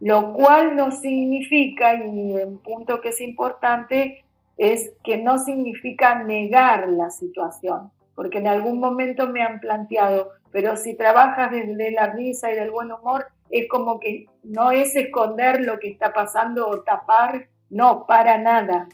Lo 0.00 0.32
cual 0.32 0.76
no 0.76 0.90
significa, 0.90 1.94
y 1.94 2.00
un 2.00 2.58
punto 2.58 3.00
que 3.00 3.10
es 3.10 3.20
importante, 3.20 4.24
es 4.56 4.92
que 5.02 5.18
no 5.18 5.38
significa 5.38 6.22
negar 6.22 6.88
la 6.88 7.10
situación, 7.10 7.90
porque 8.14 8.38
en 8.38 8.48
algún 8.48 8.78
momento 8.78 9.26
me 9.28 9.42
han 9.42 9.60
planteado, 9.60 10.32
pero 10.50 10.76
si 10.76 10.94
trabajas 10.94 11.50
desde 11.50 11.92
la 11.92 12.08
risa 12.08 12.50
y 12.50 12.56
del 12.56 12.70
buen 12.70 12.92
humor, 12.92 13.26
es 13.50 13.68
como 13.68 13.98
que 13.98 14.26
no 14.42 14.70
es 14.70 14.94
esconder 14.96 15.60
lo 15.62 15.78
que 15.78 15.88
está 15.88 16.12
pasando 16.12 16.68
o 16.68 16.82
tapar, 16.82 17.48
no, 17.68 18.06
para 18.06 18.38
nada. 18.38 18.88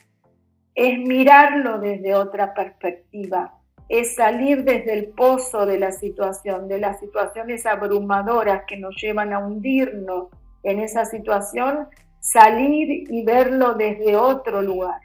Es 0.75 0.99
mirarlo 0.99 1.79
desde 1.79 2.15
otra 2.15 2.53
perspectiva, 2.55 3.56
es 3.89 4.17
salir 4.17 4.65
desde 4.65 4.93
el 4.93 5.09
pozo 5.09 5.67
de 5.67 5.79
la 5.79 5.93
situación, 5.93 6.69
de 6.69 6.81
las 6.81 6.99
situaciones 7.01 7.67
abrumadoras 7.67 8.63
que 8.67 8.77
nos 8.77 8.97
llevan 9.01 9.33
a 9.33 9.39
hundirnos 9.39 10.29
en 10.63 10.81
esa 10.81 11.05
situación, 11.05 11.87
salir 12.19 13.11
y 13.11 13.25
verlo 13.25 13.75
desde 13.75 14.17
otro 14.17 14.63
lugar. 14.63 15.01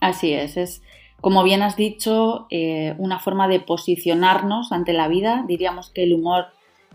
Así 0.00 0.32
es, 0.32 0.56
es 0.56 0.82
como 1.20 1.42
bien 1.42 1.62
has 1.62 1.76
dicho, 1.76 2.46
eh, 2.50 2.94
una 2.98 3.18
forma 3.18 3.48
de 3.48 3.60
posicionarnos 3.60 4.70
ante 4.70 4.92
la 4.92 5.08
vida. 5.08 5.44
Diríamos 5.48 5.90
que 5.90 6.04
el 6.04 6.12
humor 6.14 6.46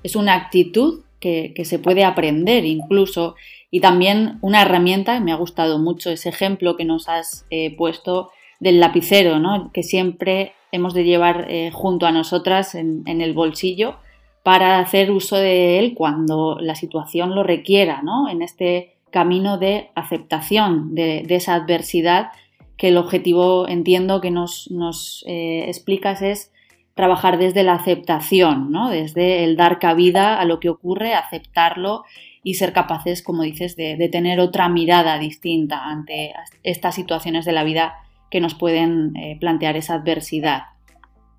es 0.03 0.15
una 0.15 0.35
actitud 0.35 1.03
que, 1.19 1.53
se 1.65 1.79
puede 1.79 2.03
aprender 2.03 2.65
incluso 2.65 3.35
y 3.69 3.79
también 3.79 4.39
una 4.41 4.61
herramienta, 4.61 5.19
me 5.19 5.31
ha 5.31 5.35
gustado 5.35 5.79
mucho 5.79 6.09
ese 6.09 6.29
ejemplo 6.29 6.75
que 6.77 6.85
nos 6.85 7.07
has 7.07 7.45
eh, 7.49 7.75
puesto 7.75 8.31
del 8.61 8.79
lapicero, 8.79 9.39
¿no? 9.39 9.71
que 9.73 9.83
siempre 9.83 10.53
hemos 10.71 10.93
de 10.93 11.03
llevar 11.03 11.47
eh, 11.49 11.71
junto 11.73 12.05
a 12.05 12.11
nosotras 12.11 12.75
en, 12.75 13.03
el 13.07 13.33
bolsillo 13.33 13.95
para 14.43 14.79
hacer 14.79 15.11
uso 15.11 15.35
de 15.35 15.79
él 15.79 15.93
cuando 15.95 16.57
la 16.61 16.75
situación 16.75 17.35
lo 17.35 17.43
requiera, 17.43 18.01
¿no? 18.03 18.29
en 18.29 18.43
este 18.43 18.95
camino 19.09 19.57
de 19.57 19.89
aceptación 19.95 20.93
de, 20.93 21.25
esa 21.27 21.55
adversidad 21.55 22.29
que 22.77 22.89
el 22.89 22.97
objetivo 22.97 23.67
entiendo 23.67 24.21
que 24.21 24.29
nos, 24.31 25.25
eh, 25.27 25.65
explicas 25.67 26.21
es 26.21 26.53
trabajar 26.93 27.39
desde 27.39 27.63
la 27.63 27.73
aceptación, 27.73 28.71
¿no? 28.71 28.89
desde 28.89 29.43
el 29.43 29.57
dar 29.57 29.79
cabida 29.79 30.39
a 30.39 30.45
lo 30.45 30.59
que 30.59 30.69
ocurre, 30.69 31.15
aceptarlo 31.15 32.03
y 32.43 32.55
ser 32.55 32.73
capaces, 32.73 33.23
como 33.23 33.41
dices, 33.41 33.75
de, 33.75 33.97
de 33.97 34.07
tener 34.07 34.39
otra 34.39 34.69
mirada 34.69 35.17
distinta 35.17 35.83
ante 35.83 36.33
estas 36.61 36.93
situaciones 36.93 37.43
de 37.45 37.53
la 37.53 37.63
vida 37.63 37.95
que 38.31 38.39
nos 38.39 38.55
pueden 38.55 39.15
eh, 39.17 39.37
plantear 39.39 39.75
esa 39.75 39.95
adversidad. 39.95 40.61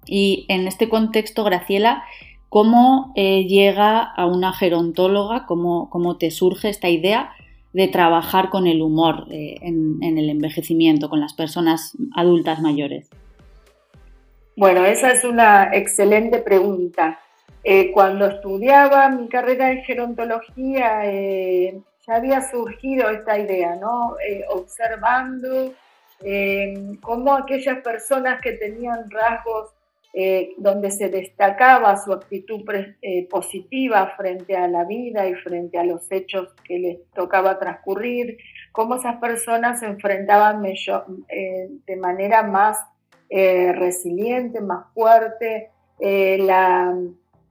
Y 0.07 0.47
en 0.49 0.69
este 0.69 0.89
contexto, 0.89 1.43
Graciela, 1.43 2.05
¿cómo 2.49 3.13
eh, 3.17 3.47
llega 3.47 4.03
a 4.03 4.27
una 4.27 4.53
gerontóloga, 4.53 5.47
cómo, 5.47 5.89
cómo, 5.91 6.19
te 6.19 6.31
surge 6.31 6.69
esta 6.69 6.91
idea 6.91 7.33
de 7.73 7.89
trabajar 7.89 8.51
con 8.51 8.67
el 8.67 8.83
humor 8.83 9.27
eh, 9.31 9.57
en, 9.63 10.03
el 10.03 10.29
envejecimiento, 10.29 11.09
con 11.09 11.21
las 11.21 11.33
personas 11.33 11.97
adultas 12.15 12.61
mayores? 12.61 13.09
Bueno, 14.55 14.85
esa 14.85 15.11
es 15.13 15.25
una 15.25 15.71
excelente 15.73 16.39
pregunta. 16.39 17.19
cuando 17.95 18.27
estudiaba 18.27 19.09
mi 19.09 19.29
carrera 19.29 19.69
de 19.69 19.83
gerontología, 19.85 21.05
ya 22.07 22.15
había 22.17 22.43
surgido 22.51 23.09
esta 23.09 23.39
idea, 23.39 23.77
¿no? 23.77 24.17
observando 24.51 25.73
eh, 26.25 26.97
cómo 27.01 27.35
aquellas 27.35 27.79
personas 27.81 28.41
que 28.41 28.53
tenían 28.53 29.11
rasgos 29.11 29.71
eh, 30.15 30.55
donde 30.59 30.91
se 30.91 31.09
destacaba 31.09 31.97
su 31.97 32.13
actitud 32.13 32.63
eh, 33.01 33.27
positiva 33.29 34.13
frente 34.17 34.57
a 34.57 34.69
la 34.69 34.85
vida 34.85 35.27
y 35.27 35.35
frente 35.35 35.79
a 35.79 35.85
los 35.85 36.11
hechos 36.13 36.53
que 36.65 36.79
les 36.79 37.11
tocaba 37.13 37.59
transcurrir, 37.59 38.37
cómo 38.73 38.97
esas 38.97 39.17
personas 39.17 39.81
se 39.81 39.87
enfrentaban 39.87 40.63
de 40.63 41.97
manera 41.97 42.43
más 42.43 42.79
resiliente, 43.31 44.61
más 44.61 44.93
fuerte, 44.93 45.71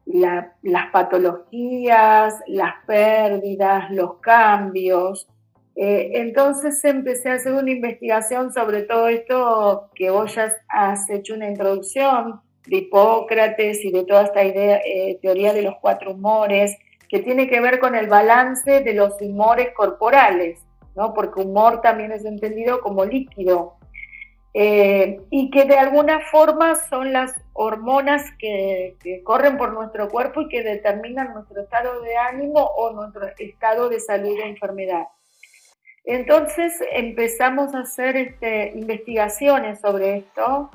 las 0.05 0.91
patologías, 0.91 2.35
las 2.45 2.73
pérdidas, 2.85 3.89
los 3.89 4.15
cambios. 4.19 5.27
Eh, 5.75 6.11
entonces 6.15 6.83
empecé 6.83 7.29
a 7.29 7.35
hacer 7.35 7.53
una 7.53 7.71
investigación 7.71 8.53
sobre 8.53 8.83
todo 8.83 9.07
esto 9.07 9.89
que 9.95 10.09
vos 10.09 10.35
has 10.67 11.09
hecho 11.09 11.33
una 11.33 11.49
introducción 11.49 12.41
de 12.67 12.77
Hipócrates 12.77 13.83
y 13.83 13.91
de 13.91 14.03
toda 14.03 14.23
esta 14.23 14.43
idea, 14.43 14.81
eh, 14.85 15.17
teoría 15.21 15.53
de 15.53 15.63
los 15.63 15.75
cuatro 15.81 16.11
humores, 16.11 16.77
que 17.09 17.19
tiene 17.19 17.49
que 17.49 17.59
ver 17.59 17.79
con 17.79 17.95
el 17.95 18.07
balance 18.07 18.81
de 18.81 18.93
los 18.93 19.19
humores 19.21 19.69
corporales, 19.75 20.59
¿no? 20.95 21.13
porque 21.13 21.41
humor 21.41 21.81
también 21.81 22.11
es 22.11 22.25
entendido 22.25 22.81
como 22.81 23.05
líquido, 23.05 23.75
eh, 24.53 25.21
y 25.29 25.49
que 25.49 25.65
de 25.65 25.77
alguna 25.77 26.19
forma 26.31 26.75
son 26.75 27.13
las 27.13 27.33
hormonas 27.53 28.23
que, 28.37 28.97
que, 29.01 29.23
corren 29.23 29.57
por 29.57 29.73
nuestro 29.73 30.09
cuerpo 30.09 30.41
y 30.41 30.49
que 30.49 30.61
determinan 30.61 31.33
nuestro 31.33 31.61
estado 31.61 32.01
de 32.01 32.17
ánimo 32.17 32.59
o 32.59 32.91
nuestro 32.91 33.27
estado 33.37 33.87
de 33.87 34.01
salud 34.01 34.37
o 34.37 34.45
enfermedad. 34.45 35.07
Entonces 36.03 36.73
empezamos 36.91 37.73
a 37.75 37.79
hacer 37.79 38.17
este, 38.17 38.71
investigaciones 38.75 39.79
sobre 39.79 40.17
esto 40.17 40.71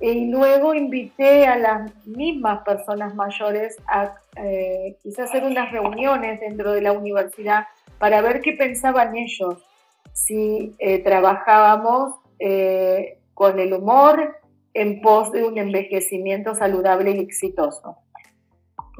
y 0.00 0.30
luego 0.30 0.74
invité 0.74 1.46
a 1.46 1.58
las 1.58 2.06
mismas 2.06 2.62
personas 2.64 3.14
mayores 3.14 3.76
a 3.86 4.14
eh, 4.36 4.96
quizás 5.02 5.28
hacer 5.28 5.44
unas 5.44 5.70
reuniones 5.72 6.40
dentro 6.40 6.72
de 6.72 6.80
la 6.80 6.92
universidad 6.92 7.66
para 7.98 8.22
ver 8.22 8.40
qué 8.40 8.52
pensaban 8.52 9.16
ellos 9.16 9.56
si 10.12 10.74
eh, 10.78 11.00
trabajábamos 11.00 12.14
eh, 12.38 13.18
con 13.34 13.58
el 13.58 13.74
humor 13.74 14.38
en 14.72 15.00
pos 15.02 15.32
de 15.32 15.44
un 15.44 15.58
envejecimiento 15.58 16.54
saludable 16.54 17.10
y 17.10 17.18
exitoso. 17.18 17.96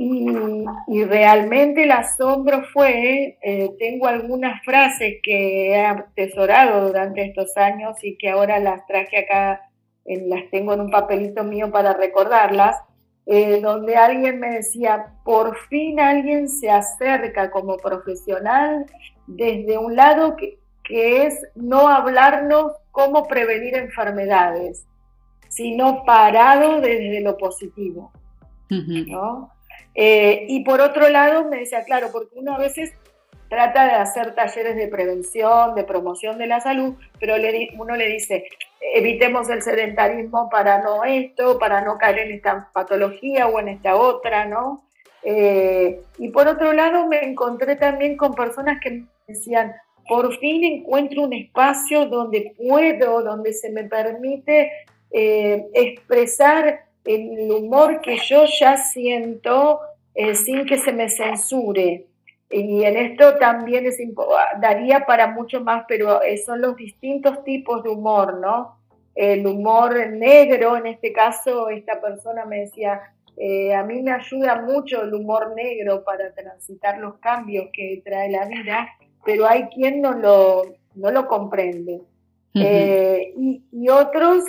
Y, 0.02 1.04
realmente 1.04 1.82
el 1.82 1.90
asombro 1.90 2.62
fue, 2.72 3.36
eh, 3.42 3.70
tengo 3.78 4.06
algunas 4.06 4.64
frases 4.64 5.16
que 5.22 5.72
he 5.72 5.84
atesorado 5.84 6.86
durante 6.86 7.22
estos 7.22 7.54
años 7.58 8.02
y 8.02 8.16
que 8.16 8.30
ahora 8.30 8.58
las 8.60 8.86
traje 8.86 9.18
acá, 9.18 9.60
las 10.06 10.50
tengo 10.50 10.72
en 10.72 10.80
un 10.80 10.90
papelito 10.90 11.44
mío 11.44 11.70
para 11.70 11.92
recordarlas, 11.92 12.76
eh, 13.26 13.60
donde 13.60 13.96
alguien 13.96 14.40
me 14.40 14.54
decía, 14.54 15.12
por 15.22 15.58
fin 15.68 16.00
alguien 16.00 16.48
se 16.48 16.70
acerca 16.70 17.50
como 17.50 17.76
profesional 17.76 18.86
desde 19.26 19.76
un 19.76 19.96
lado 19.96 20.34
que, 20.34 20.58
que 20.82 21.26
es 21.26 21.46
no 21.54 21.88
hablarnos 21.88 22.72
cómo 22.90 23.28
prevenir 23.28 23.76
enfermedades, 23.76 24.86
sino 25.50 26.06
parado 26.06 26.80
desde 26.80 27.20
lo 27.20 27.36
positivo. 27.36 28.10
¿no? 28.70 29.50
Eh, 29.94 30.46
y 30.48 30.64
por 30.64 30.80
otro 30.80 31.08
lado, 31.08 31.44
me 31.48 31.58
decía, 31.58 31.84
claro, 31.84 32.08
porque 32.12 32.34
uno 32.36 32.54
a 32.54 32.58
veces 32.58 32.92
trata 33.48 33.84
de 33.84 33.92
hacer 33.92 34.34
talleres 34.34 34.76
de 34.76 34.86
prevención, 34.86 35.74
de 35.74 35.84
promoción 35.84 36.38
de 36.38 36.46
la 36.46 36.60
salud, 36.60 36.94
pero 37.18 37.34
uno 37.78 37.96
le 37.96 38.06
dice, 38.06 38.44
evitemos 38.80 39.50
el 39.50 39.62
sedentarismo 39.62 40.48
para 40.48 40.80
no 40.80 41.04
esto, 41.04 41.58
para 41.58 41.80
no 41.80 41.98
caer 41.98 42.20
en 42.20 42.32
esta 42.32 42.70
patología 42.72 43.48
o 43.48 43.58
en 43.58 43.68
esta 43.68 43.96
otra, 43.96 44.44
¿no? 44.44 44.84
Eh, 45.22 46.00
y 46.18 46.28
por 46.28 46.46
otro 46.46 46.72
lado, 46.72 47.06
me 47.08 47.24
encontré 47.24 47.74
también 47.76 48.16
con 48.16 48.34
personas 48.34 48.80
que 48.80 49.02
decían, 49.26 49.74
por 50.08 50.36
fin 50.38 50.64
encuentro 50.64 51.22
un 51.22 51.32
espacio 51.32 52.06
donde 52.06 52.54
puedo, 52.56 53.22
donde 53.22 53.52
se 53.52 53.70
me 53.70 53.84
permite 53.84 54.72
eh, 55.10 55.66
expresar 55.74 56.84
el 57.04 57.50
humor 57.50 58.00
que 58.00 58.18
yo 58.18 58.44
ya 58.58 58.76
siento 58.76 59.80
eh, 60.14 60.34
sin 60.34 60.66
que 60.66 60.78
se 60.78 60.92
me 60.92 61.08
censure. 61.08 62.06
Y 62.50 62.82
en 62.82 62.96
esto 62.96 63.38
también 63.38 63.86
es, 63.86 63.98
daría 64.60 65.06
para 65.06 65.28
mucho 65.28 65.62
más, 65.62 65.84
pero 65.86 66.20
eh, 66.22 66.36
son 66.38 66.60
los 66.60 66.76
distintos 66.76 67.44
tipos 67.44 67.82
de 67.84 67.90
humor, 67.90 68.38
¿no? 68.40 68.76
El 69.14 69.46
humor 69.46 70.08
negro, 70.10 70.76
en 70.76 70.86
este 70.86 71.12
caso, 71.12 71.68
esta 71.70 72.00
persona 72.00 72.44
me 72.44 72.60
decía, 72.60 73.00
eh, 73.36 73.72
a 73.74 73.84
mí 73.84 74.02
me 74.02 74.12
ayuda 74.12 74.62
mucho 74.62 75.02
el 75.02 75.14
humor 75.14 75.54
negro 75.54 76.02
para 76.04 76.32
transitar 76.34 76.98
los 76.98 77.18
cambios 77.18 77.68
que 77.72 78.02
trae 78.04 78.30
la 78.30 78.46
vida, 78.46 78.88
pero 79.24 79.46
hay 79.46 79.68
quien 79.68 80.00
no 80.00 80.12
lo, 80.12 80.62
no 80.96 81.10
lo 81.12 81.28
comprende. 81.28 82.02
y, 82.52 83.62
y, 83.70 83.88
otros 83.88 84.44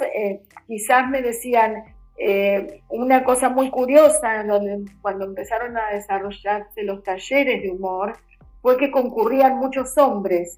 quizás 0.67 1.07
me 1.07 1.21
decían, 1.21 1.83
eh, 2.23 2.83
una 2.89 3.23
cosa 3.23 3.49
muy 3.49 3.71
curiosa 3.71 4.43
donde, 4.43 4.85
cuando 5.01 5.25
empezaron 5.25 5.75
a 5.75 5.89
desarrollarse 5.91 6.83
los 6.83 7.01
talleres 7.01 7.63
de 7.63 7.71
humor 7.71 8.15
fue 8.61 8.77
que 8.77 8.91
concurrían 8.91 9.57
muchos 9.57 9.97
hombres. 9.97 10.55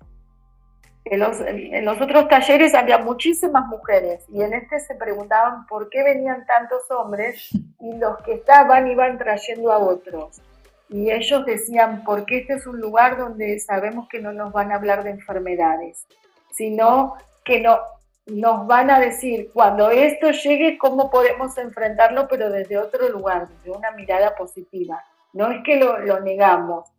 En 1.06 1.22
los, 1.22 1.40
en 1.40 1.86
los, 1.86 2.02
otros 2.02 2.28
talleres 2.28 2.76
había 2.76 2.98
muchísimas 2.98 3.66
mujeres 3.68 4.26
y 4.28 4.42
en 4.42 4.54
este 4.54 4.78
se 4.82 4.96
preguntaban 4.96 5.66
por 5.68 5.90
qué 5.90 6.04
venían 6.04 6.46
tantos 6.46 6.92
hombres 6.92 7.50
y 7.80 7.96
los 7.98 8.18
que 8.24 8.34
estaban 8.34 8.92
iban 8.92 9.18
trayendo 9.18 9.72
a 9.72 9.78
otros. 9.78 10.42
Y 10.90 11.12
ellos 11.12 11.46
decían, 11.46 12.04
porque 12.04 12.40
este 12.40 12.56
es 12.56 12.68
un 12.68 12.82
lugar 12.82 13.18
donde 13.18 13.58
sabemos 13.62 14.10
que 14.10 14.20
no 14.20 14.34
nos 14.34 14.52
van 14.52 14.74
a 14.74 14.76
hablar 14.76 15.06
de 15.06 15.12
enfermedades, 15.12 16.08
sino 16.52 17.16
que 17.46 17.62
no, 17.62 17.80
nos 18.26 18.68
van 18.68 18.90
a 18.90 19.00
decir 19.00 19.50
cuando 19.54 19.90
esto 19.90 20.32
llegue 20.32 20.78
cómo 20.78 21.10
podemos 21.10 21.58
enfrentarlo, 21.58 22.28
pero 22.28 22.50
desde 22.50 22.78
otro 22.78 23.10
lugar, 23.10 23.48
desde 23.50 23.72
una 23.72 23.92
mirada 23.92 24.36
positiva. 24.36 25.04
No 25.34 25.52
es 25.52 25.64
que 25.64 25.78
lo, 25.78 26.20
negamos. 26.22 26.90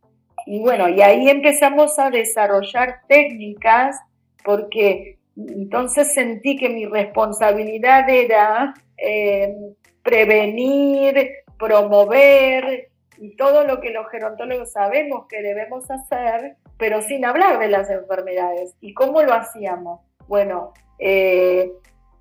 Y 0.47 0.61
bueno, 0.61 0.88
y 0.88 1.00
ahí 1.00 1.28
empezamos 1.28 1.99
a 1.99 2.11
desarrollar 2.11 3.00
técnicas 3.09 3.97
porque 4.45 5.19
entonces 5.37 6.12
sentí 6.12 6.57
que 6.57 6.69
mi 6.69 6.85
responsabilidad 6.85 8.09
era 8.09 8.75
eh, 8.99 9.54
prevenir, 10.02 11.31
promover 11.59 12.90
y 13.16 13.37
todo 13.37 13.64
lo 13.64 13.81
que 13.81 13.90
los 13.90 14.09
gerontólogos 14.11 14.73
sabemos 14.73 15.26
que 15.28 15.40
debemos 15.40 15.90
hacer, 15.90 16.57
pero 16.76 17.00
sin 17.00 17.25
hablar 17.25 17.59
de 17.59 17.69
las 17.69 17.88
enfermedades. 17.88 18.75
¿Y 18.81 18.93
cómo 18.93 19.23
lo 19.23 19.33
hacíamos? 19.33 20.00
Bueno, 20.26 20.75
eh, 20.99 21.73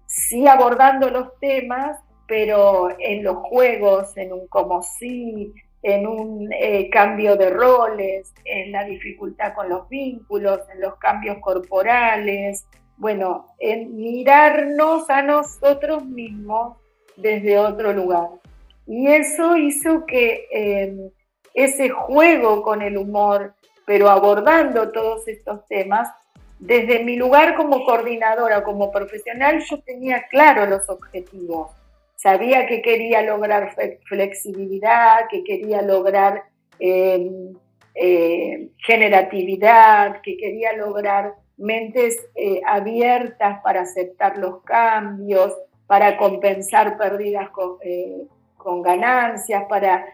sí 0.06 0.48
abordando 0.48 1.10
los 1.10 1.40
temas, 1.40 2.00
pero 2.28 2.90
en 3.00 3.24
los 3.24 3.38
juegos, 3.38 4.16
en 4.18 4.34
un 4.34 4.48
como 4.48 4.82
sí, 4.82 5.54
en 5.82 6.08
un 6.08 6.50
eh, 6.54 6.90
cambio 6.90 7.36
de 7.36 7.50
roles, 7.50 8.34
en 8.46 8.72
la 8.72 8.86
dificultad 8.86 9.54
con 9.54 9.70
los 9.70 9.88
vínculos, 9.90 10.62
en 10.74 10.82
los 10.82 10.96
cambios 10.96 11.38
corporales, 11.40 12.66
bueno, 12.98 13.48
en 13.60 13.96
mirarnos 13.96 15.10
a 15.10 15.22
nosotros 15.22 16.06
mismos 16.06 16.78
desde 17.18 17.60
otro 17.60 17.92
lugar. 17.92 18.30
Y 18.88 19.08
eso 19.08 19.58
hizo 19.58 20.06
que 20.06 20.48
em, 20.52 21.10
ese 21.54 21.90
juego 21.90 22.64
con 22.64 22.82
el 22.82 22.98
humor, 22.98 23.56
pero 23.86 24.10
abordando 24.10 24.92
todos 24.92 25.28
estos 25.28 25.66
temas, 25.68 26.10
desde 26.66 27.04
mi 27.04 27.18
lugar 27.18 27.56
como 27.56 27.84
coordinadora, 27.84 28.64
como 28.64 28.90
profesional, 28.90 29.62
yo 29.70 29.82
tenía 29.82 30.28
claro 30.30 30.66
los 30.66 30.90
objetivos. 30.90 31.72
Sabía 32.16 32.68
que 32.68 32.82
quería 32.82 33.22
lograr 33.22 33.76
flexibilidad, 34.06 35.28
que 35.30 35.44
quería 35.44 35.82
lograr 35.82 36.44
em, 36.80 37.54
eh, 37.96 38.70
generatividad, 38.78 40.22
que 40.22 40.38
quería 40.38 40.72
lograr 40.72 41.34
mentes 41.58 42.18
eh, 42.36 42.62
abiertas 42.66 43.62
para 43.62 43.82
aceptar 43.82 44.38
los 44.38 44.64
cambios, 44.64 45.54
para 45.86 46.16
compensar 46.16 46.98
pérdidas 46.98 47.50
con, 47.50 47.76
eh, 47.82 48.24
con 48.56 48.82
ganancias, 48.82 49.66
para 49.68 50.06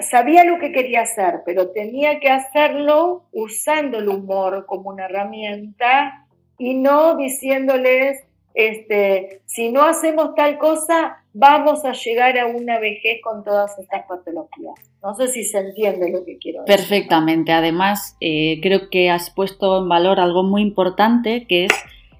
sabía 0.00 0.44
lo 0.44 0.58
que 0.58 0.72
quería 0.72 1.02
hacer, 1.02 1.42
pero 1.44 1.70
tenía 1.70 2.20
que 2.20 2.28
hacerlo 2.28 3.24
usando 3.32 3.98
el 3.98 4.08
humor 4.08 4.66
como 4.66 4.90
una 4.90 5.06
herramienta 5.06 6.26
y 6.58 6.74
no 6.74 7.16
diciéndoles, 7.16 8.22
este, 8.54 9.40
si 9.46 9.72
no 9.72 9.82
hacemos 9.82 10.34
tal 10.34 10.58
cosa, 10.58 11.24
vamos 11.32 11.84
a 11.84 11.92
llegar 11.92 12.38
a 12.38 12.46
una 12.46 12.78
vejez 12.78 13.20
con 13.22 13.42
todas 13.42 13.76
estas 13.78 14.06
patologías. 14.06 14.74
No 15.02 15.14
sé 15.14 15.28
si 15.28 15.44
se 15.44 15.58
entiende 15.58 16.10
lo 16.10 16.24
que 16.24 16.38
quiero 16.38 16.62
decir. 16.62 16.76
Perfectamente. 16.76 17.52
Además, 17.52 18.16
eh, 18.20 18.60
creo 18.62 18.88
que 18.90 19.10
has 19.10 19.30
puesto 19.30 19.78
en 19.78 19.88
valor 19.88 20.20
algo 20.20 20.44
muy 20.44 20.62
importante, 20.62 21.46
que 21.46 21.66
es 21.66 21.72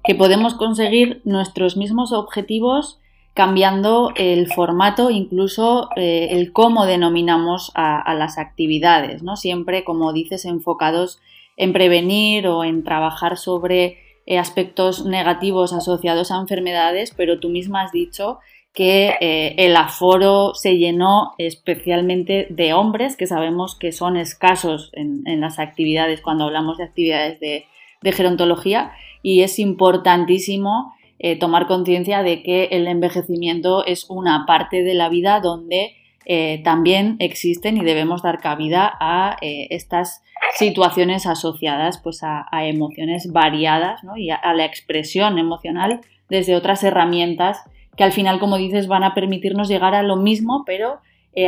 que 0.03 0.15
podemos 0.15 0.53
conseguir 0.55 1.21
nuestros 1.23 1.77
mismos 1.77 2.11
objetivos 2.11 2.99
cambiando 3.35 4.13
el 4.15 4.47
formato, 4.47 5.11
incluso 5.11 5.89
eh, 5.97 6.29
el 6.31 6.53
cómo 6.53 6.85
denominamos 6.85 7.69
a, 7.75 8.13
las 8.15 8.37
actividades, 8.37 9.23
¿no? 9.23 9.35
Siempre, 9.35 9.83
como 9.83 10.13
dices, 10.13 10.45
enfocados 10.45 11.19
en 11.57 11.73
prevenir 11.73 12.47
o 12.47 12.63
en 12.63 12.85
trabajar 12.85 13.37
sobre 13.37 13.97
eh, 14.25 14.37
aspectos 14.37 15.05
negativos 15.05 15.73
asociados 15.73 16.31
a 16.31 16.39
enfermedades, 16.39 17.13
pero 17.15 17.41
tú 17.41 17.49
misma 17.49 17.83
has 17.83 17.91
dicho 17.91 18.39
que 18.73 19.15
eh, 19.19 19.55
el 19.57 19.75
aforo 19.75 20.53
se 20.53 20.77
llenó 20.77 21.33
especialmente 21.37 22.47
de 22.49 22.73
hombres, 22.73 23.17
que 23.17 23.27
sabemos 23.27 23.75
que 23.75 23.91
son 23.91 24.15
escasos 24.15 24.91
en, 24.93 25.41
las 25.41 25.59
actividades 25.59 26.21
cuando 26.21 26.45
hablamos 26.45 26.77
de 26.77 26.85
actividades 26.85 27.39
de 27.41 27.65
gerontología, 28.13 28.93
y 29.21 29.41
es 29.41 29.59
importantísimo 29.59 30.93
eh, 31.17 31.39
tomar 31.39 31.65
conciencia 31.67 32.23
de 32.23 32.43
que 32.43 32.65
el 32.71 32.87
envejecimiento 32.87 33.85
es 33.85 34.05
una 34.09 34.45
parte 34.45 34.83
de 34.83 34.93
la 34.93 35.07
vida 35.07 35.39
donde 35.39 35.95
eh, 36.25 36.61
también 36.63 37.15
existen 37.19 37.77
y 37.77 37.85
debemos 37.85 38.21
dar 38.21 38.39
cabida 38.39 38.91
a 38.99 39.37
eh, 39.41 39.67
estas 39.69 40.23
situaciones 40.55 41.25
asociadas 41.25 41.99
pues, 41.99 42.21
a, 42.23 42.47
emociones 42.65 43.31
variadas 43.31 44.01
y 44.17 44.29
a, 44.29 44.53
la 44.53 44.65
expresión 44.65 45.37
emocional 45.37 46.01
desde 46.29 46.55
otras 46.55 46.83
herramientas 46.83 47.61
que 47.95 48.03
al 48.03 48.11
final, 48.11 48.39
como 48.39 48.57
dices, 48.57 48.87
van 48.87 49.05
a 49.05 49.13
permitirnos 49.13 49.69
llegar 49.69 49.95
a 49.95 50.03
lo 50.03 50.17
mismo, 50.17 50.63
pero 50.65 50.99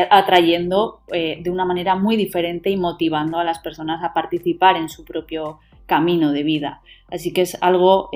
atrayendo 0.09 0.99
de 1.09 1.49
una 1.49 1.63
manera 1.63 1.95
muy 1.95 2.17
diferente 2.17 2.69
y 2.69 2.75
motivando 2.75 3.37
a 3.37 3.45
las 3.45 3.59
personas 3.59 4.03
a 4.03 4.13
participar 4.13 4.75
en 4.75 4.89
su 4.89 5.05
propio 5.05 5.59
camino 5.85 6.33
de 6.33 6.43
vida. 6.43 6.81
Así 7.09 7.31
que 7.31 7.41
es 7.41 7.57
algo 7.61 8.09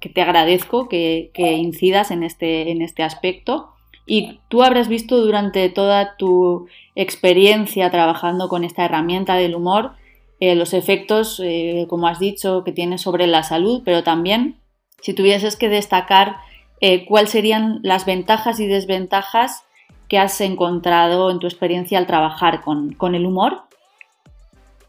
que 0.00 0.08
te 0.08 0.22
agradezco 0.22 0.88
que, 0.88 1.30
incidas 1.36 2.10
en 2.10 2.22
este, 2.22 2.70
en 2.70 2.82
este 2.82 3.02
aspecto. 3.02 3.72
Y 4.06 4.40
tú 4.48 4.62
habrás 4.62 4.88
visto 4.88 5.16
durante 5.18 5.68
toda 5.68 6.16
tu 6.16 6.68
experiencia 6.94 7.90
trabajando 7.90 8.48
con 8.48 8.62
esta 8.62 8.84
herramienta 8.84 9.34
del 9.34 9.54
humor 9.54 9.92
eh, 10.38 10.54
los 10.54 10.74
efectos, 10.74 11.40
eh, 11.42 11.86
como 11.88 12.08
has 12.08 12.18
dicho, 12.18 12.62
que 12.62 12.72
tiene 12.72 12.98
sobre 12.98 13.26
la 13.26 13.42
salud, 13.42 13.82
pero 13.84 14.02
también 14.02 14.56
si 15.00 15.14
tuvieses 15.14 15.56
que 15.56 15.70
destacar 15.70 16.36
eh, 16.80 17.06
cuáles 17.06 17.30
serían 17.30 17.80
las 17.82 18.04
ventajas 18.04 18.60
y 18.60 18.66
desventajas 18.66 19.64
que 20.08 20.18
has 20.18 20.40
encontrado 20.42 21.30
en 21.30 21.38
tu 21.38 21.46
experiencia 21.46 21.98
al 21.98 22.06
trabajar 22.06 22.60
con, 22.60 22.92
con 22.92 23.14
el 23.14 23.24
humor. 23.24 23.62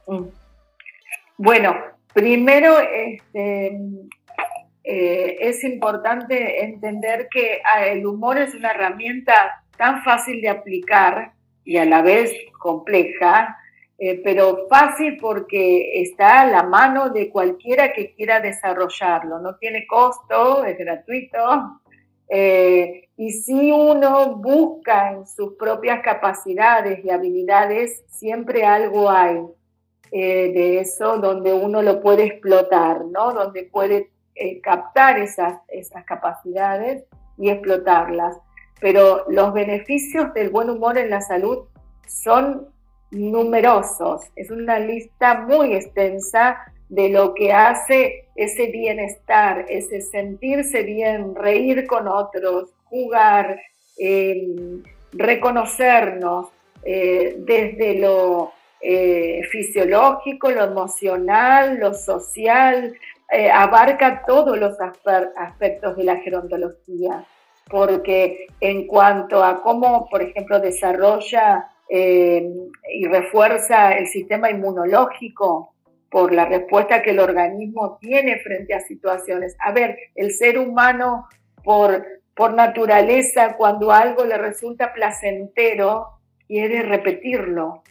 Mm. 0.05 0.25
Bueno, 1.37 1.75
primero, 2.13 2.79
este, 2.79 3.79
eh, 4.89 5.50
es 5.50 5.65
importante 5.65 6.63
entender 6.63 7.28
que 7.30 7.60
ah, 7.62 7.86
el 7.88 8.06
humor 8.06 8.38
es 8.38 8.56
una 8.56 8.71
herramienta 8.71 9.62
tan 9.78 10.02
fácil 10.02 10.39
de 10.39 10.47
aplicar 10.47 11.34
y 11.65 11.76
a 11.76 11.84
la 11.84 12.02
vez 12.02 12.32
compleja, 12.58 13.58
eh, 13.97 14.21
pero 14.23 14.65
fácil 14.69 15.17
porque 15.19 16.02
está 16.02 16.39
a 16.39 16.45
la 16.45 16.63
mano 16.63 17.10
de 17.10 17.30
cualquiera 17.30 17.91
que 17.91 18.13
quiera 18.15 18.39
desarrollarlo. 18.39 19.39
No 19.39 19.58
tiene 19.58 19.86
costo, 19.86 20.63
es 20.63 20.78
gratuito. 20.78 21.82
Eh, 22.30 23.10
y 23.17 23.32
si 23.32 23.73
uno 23.73 24.38
busca 24.38 25.12
en 25.12 25.28
sus 25.28 25.56
propias 25.56 26.00
capacidades 26.00 27.04
y 27.04 27.10
habilidades, 27.10 28.06
siempre 28.08 28.63
algo 28.63 29.10
hay 29.10 29.41
de 30.10 30.80
eso 30.80 31.17
donde 31.17 31.52
uno 31.52 31.82
lo 31.82 32.00
puede 32.00 32.23
explotar, 32.23 33.04
¿no? 33.04 33.34
Donde 33.34 33.63
puede 33.65 34.12
eh, 34.39 34.62
captar 34.62 35.19
esas, 35.19 35.60
esas 35.67 36.04
capacidades 36.06 37.04
y 37.38 37.50
explotarlas. 37.50 38.38
Pero 38.80 39.26
los 39.30 39.54
beneficios 39.54 40.34
del 40.34 40.50
buen 40.50 40.69
humor 40.69 40.97
en 40.97 41.10
la 41.10 41.21
salud 41.21 41.65
son 42.08 42.67
numerosos. 43.12 44.23
Es 44.36 44.52
una 44.52 44.80
lista 44.80 45.39
muy 45.41 45.73
extensa 45.73 46.58
de 46.89 47.10
lo 47.10 47.34
que 47.34 47.52
hace 47.52 48.26
ese 48.36 48.67
bienestar, 48.67 49.65
ese 49.67 50.02
sentirse 50.02 50.84
bien, 50.84 51.36
reír 51.36 51.86
con 51.88 52.08
otros, 52.08 52.69
jugar, 52.86 53.60
em, 53.97 54.84
reconocernos 55.12 56.50
eh, 56.84 57.36
desde 57.39 57.95
lo 58.00 58.54
eh, 58.80 59.41
fisiológico, 59.52 60.52
lo 60.52 60.63
emocional, 60.63 61.80
lo 61.80 61.93
social, 61.93 62.95
eh, 63.31 63.51
abarca 63.51 64.23
todos 64.25 64.57
los 64.57 64.77
aspectos 65.35 65.97
de 65.97 66.03
la 66.03 66.17
gerontología, 66.17 67.25
porque 67.69 68.47
en 68.61 68.87
cuanto 68.87 69.43
a 69.43 69.61
cómo, 69.61 70.07
por 70.09 70.21
ejemplo, 70.21 70.59
desarrolla 70.59 71.71
y 71.89 73.05
refuerza 73.07 73.97
el 73.97 74.07
sistema 74.07 74.49
inmunológico, 74.49 75.73
por 76.09 76.33
la 76.33 76.45
respuesta 76.45 77.01
que 77.01 77.11
el 77.11 77.19
organismo 77.19 77.97
tiene 77.99 78.39
frente 78.39 78.73
a 78.73 78.81
situaciones. 78.81 79.55
A 79.59 79.71
ver, 79.71 79.97
el 80.15 80.31
ser 80.31 80.57
humano 80.57 81.27
por, 81.63 82.05
por 82.35 82.53
naturaleza, 82.53 83.57
cuando 83.57 83.91
algo 83.91 84.23
le 84.25 84.37
resulta 84.37 84.93
placentero, 84.93 86.19
quiere 86.47 86.81
repetirlo. 86.83 87.83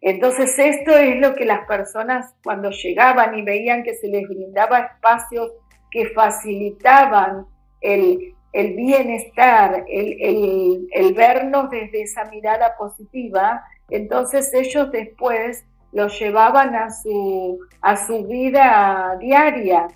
Entonces 0.00 0.58
esto 0.58 0.96
es 0.96 1.20
lo 1.20 1.34
que 1.34 1.44
las 1.44 1.66
personas 1.66 2.34
cuando 2.44 2.70
llegaban 2.70 3.36
y 3.36 3.42
veían 3.42 3.82
que 3.82 3.94
se 3.94 4.08
les 4.08 4.28
brindaba 4.28 4.78
espacios 4.78 5.52
que 5.90 6.10
facilitaban 6.10 7.46
el, 7.80 8.34
bienestar, 8.52 9.84
el, 9.88 10.86
el 10.90 11.14
vernos 11.14 11.70
desde 11.70 12.02
esa 12.02 12.24
mirada 12.26 12.76
positiva, 12.76 13.62
entonces 13.90 14.52
ellos 14.52 14.90
después 14.92 15.64
lo 15.92 16.08
llevaban 16.08 16.74
a 16.74 16.90
su, 16.90 17.58
a 17.80 17.96
su 17.96 18.26
vida 18.26 19.16
diaria. 19.20 19.88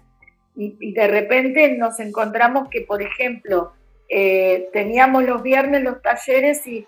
Y, 0.55 0.93
de 0.93 1.09
repente 1.09 1.77
nos 1.77 1.99
encontramos 2.01 2.69
que, 2.69 2.83
por 2.83 3.03
ejemplo, 3.03 3.73
eh, 4.09 4.69
teníamos 4.73 5.25
los 5.25 5.43
viernes 5.43 5.83
los 5.83 6.03
talleres 6.03 6.67
y, 6.67 6.87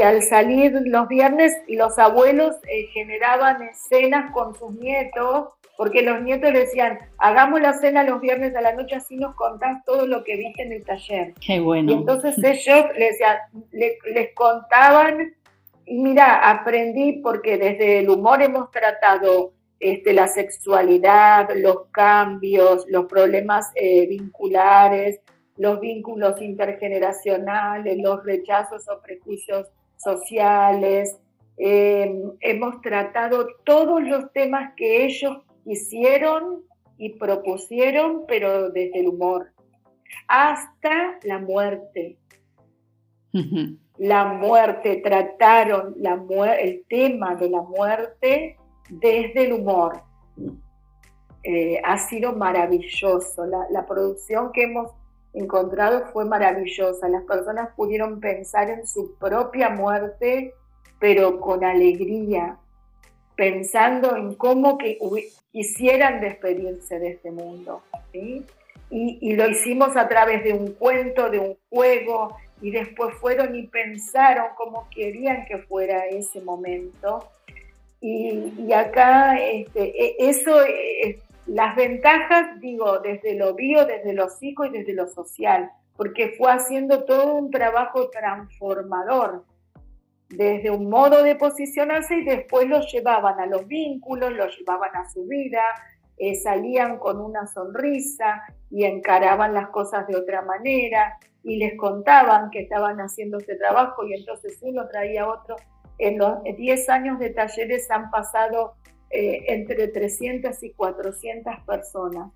al 0.00 0.22
salir 0.22 0.72
los 0.84 1.08
viernes 1.08 1.52
los 1.68 1.98
abuelos 1.98 2.56
eh, 2.68 2.86
generaban 2.92 3.62
escenas 3.62 4.32
con 4.32 4.54
sus 4.54 4.72
nietos, 4.74 5.48
porque 5.76 6.02
los 6.02 6.22
nietos 6.22 6.52
decían, 6.52 6.98
hagamos 7.18 7.60
la 7.60 7.74
cena 7.74 8.04
los 8.04 8.20
viernes 8.20 8.54
a 8.56 8.60
la 8.60 8.74
noche, 8.74 8.96
así 8.96 9.16
nos 9.16 9.34
contás 9.34 9.84
todo 9.84 10.06
lo 10.06 10.22
que 10.22 10.36
viste 10.36 10.62
en 10.62 10.72
el 10.72 10.84
taller. 10.84 11.34
Qué 11.44 11.60
bueno. 11.60 11.90
Y 11.90 11.94
entonces 11.94 12.36
ellos 12.38 12.86
les, 12.94 13.18
les 14.04 14.34
contaban 14.34 15.34
y 15.86 15.98
mira, 15.98 16.50
aprendí 16.50 17.14
porque 17.14 17.58
desde 17.58 17.98
el 17.98 18.08
humor 18.08 18.42
hemos 18.42 18.70
tratado 18.70 19.52
este, 19.80 20.14
la 20.14 20.28
sexualidad, 20.28 21.50
los 21.56 21.86
cambios, 21.90 22.86
los 22.88 23.04
problemas 23.06 23.70
eh, 23.74 24.06
vinculares, 24.06 25.20
los 25.56 25.80
vínculos 25.80 26.40
intergeneracionales, 26.42 27.98
los 27.98 28.24
rechazos 28.24 28.88
o 28.88 29.00
prejuicios 29.00 29.68
sociales. 29.96 31.16
Em, 31.56 32.32
hemos 32.40 32.80
tratado 32.80 33.46
todos 33.64 34.02
los 34.02 34.32
temas 34.32 34.72
que 34.76 35.04
ellos 35.04 35.38
quisieron 35.64 36.62
y 36.98 37.10
propusieron, 37.10 38.24
pero 38.26 38.70
desde 38.70 39.00
el 39.00 39.08
humor, 39.08 39.52
hasta 40.28 41.18
la 41.22 41.38
muerte 41.38 42.18
la 43.98 44.24
muerte, 44.24 45.00
trataron 45.04 45.94
la 45.98 46.20
el 46.58 46.84
tema 46.88 47.34
de 47.36 47.50
la 47.50 47.62
muerte 47.62 48.56
desde 48.88 49.44
el 49.46 49.52
humor. 49.54 50.02
Eh, 51.42 51.80
ha 51.84 51.98
sido 51.98 52.34
maravilloso. 52.34 53.44
La, 53.46 53.86
producción 53.86 54.50
que 54.52 54.62
hemos 54.62 54.92
encontrado 55.34 56.06
fue 56.12 56.24
maravillosa. 56.24 57.08
Las 57.08 57.24
personas 57.24 57.70
pudieron 57.76 58.20
pensar 58.20 58.70
en 58.70 58.86
su 58.86 59.14
propia 59.16 59.70
muerte, 59.70 60.54
pero 60.98 61.40
con 61.40 61.64
alegría, 61.64 62.56
pensando 63.36 64.16
en 64.16 64.34
cómo 64.34 64.78
que 64.78 64.98
quisieran 65.52 66.20
despedirse 66.20 66.98
de 66.98 67.08
este 67.10 67.30
mundo. 67.30 67.82
y, 68.90 69.34
lo 69.34 69.48
hicimos 69.48 69.96
a 69.96 70.06
través 70.06 70.44
de 70.44 70.52
un 70.52 70.72
cuento, 70.74 71.28
de 71.28 71.40
un 71.40 71.56
juego, 71.68 72.36
y 72.60 72.70
después 72.70 73.14
fueron 73.16 73.54
y 73.56 73.66
pensaron 73.66 74.46
cómo 74.56 74.88
querían 74.94 75.44
que 75.46 75.58
fuera 75.58 76.06
ese 76.06 76.40
momento. 76.40 77.28
Y, 78.00 78.72
acá 78.72 79.38
este, 79.38 79.82
e, 79.82 80.16
eso, 80.18 80.62
es, 80.62 81.16
las 81.46 81.76
ventajas, 81.76 82.60
digo, 82.60 83.00
desde 83.00 83.34
lo 83.34 83.54
bio, 83.54 83.86
desde 83.86 84.12
lo 84.12 84.30
psico 84.30 84.64
y 84.64 84.70
desde 84.70 84.94
lo 84.94 85.06
social, 85.06 85.70
porque 85.96 86.34
fue 86.38 86.50
haciendo 86.50 87.04
todo 87.04 87.34
un 87.34 87.50
trabajo 87.50 88.10
transformador, 88.10 89.44
desde 90.30 90.70
un 90.70 90.88
modo 90.88 91.22
de 91.22 91.36
posicionarse 91.36 92.16
y 92.16 92.24
después 92.24 92.68
lo 92.68 92.80
llevaban 92.80 93.38
a 93.40 93.46
los 93.46 93.66
vínculos, 93.68 94.32
lo 94.32 94.48
llevaban 94.48 94.96
a 94.96 95.08
su 95.08 95.26
vida, 95.26 95.62
eh, 96.16 96.34
salían 96.36 96.98
con 96.98 97.20
una 97.20 97.46
sonrisa 97.46 98.42
y 98.70 98.84
encaraban 98.84 99.52
las 99.52 99.68
cosas 99.68 100.06
de 100.06 100.16
otra 100.16 100.42
manera 100.42 101.18
y 101.42 101.56
les 101.56 101.76
contaban 101.76 102.50
que 102.50 102.60
estaban 102.60 103.00
haciendo 103.00 103.38
este 103.38 103.56
trabajo 103.56 104.04
y 104.06 104.14
entonces 104.14 104.58
uno 104.62 104.88
traía 104.88 105.28
otro. 105.28 105.56
En 105.98 106.18
los 106.18 106.42
10 106.42 106.88
años 106.88 107.18
de 107.18 107.30
talleres 107.30 107.90
han 107.90 108.10
pasado 108.10 108.74
eh, 109.14 109.44
entre 109.48 109.88
300 109.88 110.62
y 110.62 110.70
400 110.72 111.54
personas 111.66 112.30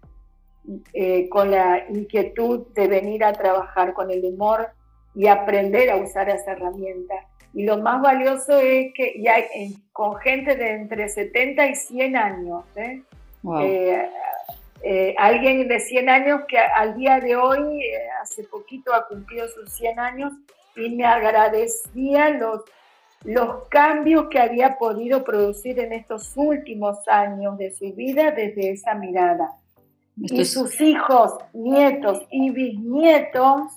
eh, 0.93 1.29
con 1.29 1.51
la 1.51 1.87
inquietud 1.89 2.69
de 2.75 2.89
venir 2.89 3.25
a 3.25 3.33
trabajar 3.33 3.95
con 3.95 4.11
el 4.11 4.25
humor 4.25 4.69
y 5.15 5.27
aprender 5.27 5.91
a 5.91 5.97
usar 5.97 6.29
esa 6.29 6.53
herramienta. 6.53 7.15
Y 7.55 7.65
lo 7.65 7.79
más 7.79 8.01
valioso 8.03 8.59
es 8.59 8.93
que 8.95 9.21
ya 9.21 9.37
con 9.93 10.17
gente 10.17 10.55
de 10.55 10.73
entre 10.73 11.09
70 11.09 11.67
y 11.67 11.75
100 11.75 12.17
años, 12.17 12.65
¿eh? 12.77 13.03
Eh, 13.61 14.09
eh, 14.83 15.15
alguien 15.19 15.67
de 15.67 15.81
100 15.81 16.09
años 16.09 16.43
que 16.47 16.59
al 16.59 16.97
día 16.97 17.21
de 17.21 17.37
hoy, 17.37 17.83
eh, 17.83 18.09
hace 18.23 18.45
poquito 18.45 18.95
ha 18.95 19.07
cumplido 19.07 19.49
sus 19.49 19.73
100 19.73 19.99
años 19.99 20.33
y 20.77 20.91
me 20.91 21.05
agradecía 21.05 22.31
los, 22.31 22.63
los 23.25 23.69
cambios 23.69 24.29
que 24.29 24.39
había 24.39 24.79
podido 24.79 25.25
producir 25.25 25.79
en 25.81 25.93
estos 25.93 26.33
últimos 26.37 27.07
años 27.09 27.59
de 27.59 27.73
su 27.73 27.93
vida 27.93 28.31
desde 28.31 28.71
esa 28.71 28.95
mirada. 28.95 29.57
Y 30.17 30.45
sus 30.45 30.81
hijos, 30.81 31.35
nietos 31.53 32.27
y 32.31 32.51
bisnietos 32.51 33.73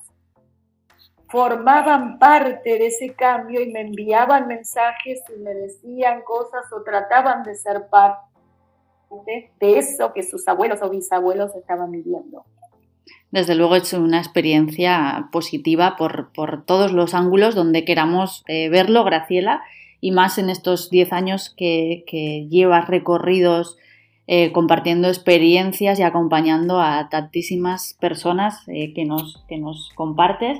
formaban 1.30 2.20
parte 2.20 2.78
de 2.78 2.88
ese 2.88 3.14
cambio 3.14 3.62
y 3.62 3.72
me 3.72 3.82
enviaban 3.82 4.48
mensajes 4.48 5.22
y 5.34 5.40
me 5.40 5.54
decían 5.54 6.24
cosas 6.24 6.66
o 6.74 6.84
trataban 6.84 7.44
de 7.44 7.56
ser 7.56 7.88
parte 7.88 8.32
de 9.60 9.78
eso 9.78 10.14
que 10.14 10.24
sus 10.24 10.48
abuelos 10.48 10.82
o 10.82 10.90
bisabuelos 10.90 11.56
estaban 11.56 11.92
viviendo. 11.92 12.46
Desde 13.32 13.56
luego 13.56 13.76
es 13.76 13.94
una 13.94 14.18
experiencia 14.18 15.30
positiva 15.32 15.96
por, 15.96 16.32
todos 16.66 16.92
los 16.92 17.14
ángulos 17.14 17.56
donde 17.56 17.86
queramos 17.86 18.44
eh, 18.48 18.68
verlo, 18.68 19.06
Graciela, 19.06 19.62
y 20.02 20.12
más 20.12 20.38
en 20.38 20.50
estos 20.50 20.90
10 20.90 21.14
años 21.14 21.54
que, 21.56 22.04
llevas 22.50 22.90
recorridos 22.90 23.78
eh, 24.28 24.52
compartiendo 24.52 25.08
experiencias 25.08 25.98
y 26.00 26.04
acompañando 26.04 26.82
a 26.82 27.08
tantísimas 27.10 27.96
personas 28.00 28.68
eh, 28.68 28.94
que, 28.94 29.06
nos, 29.06 29.44
que 29.48 29.58
nos 29.58 29.92
compartes, 29.96 30.60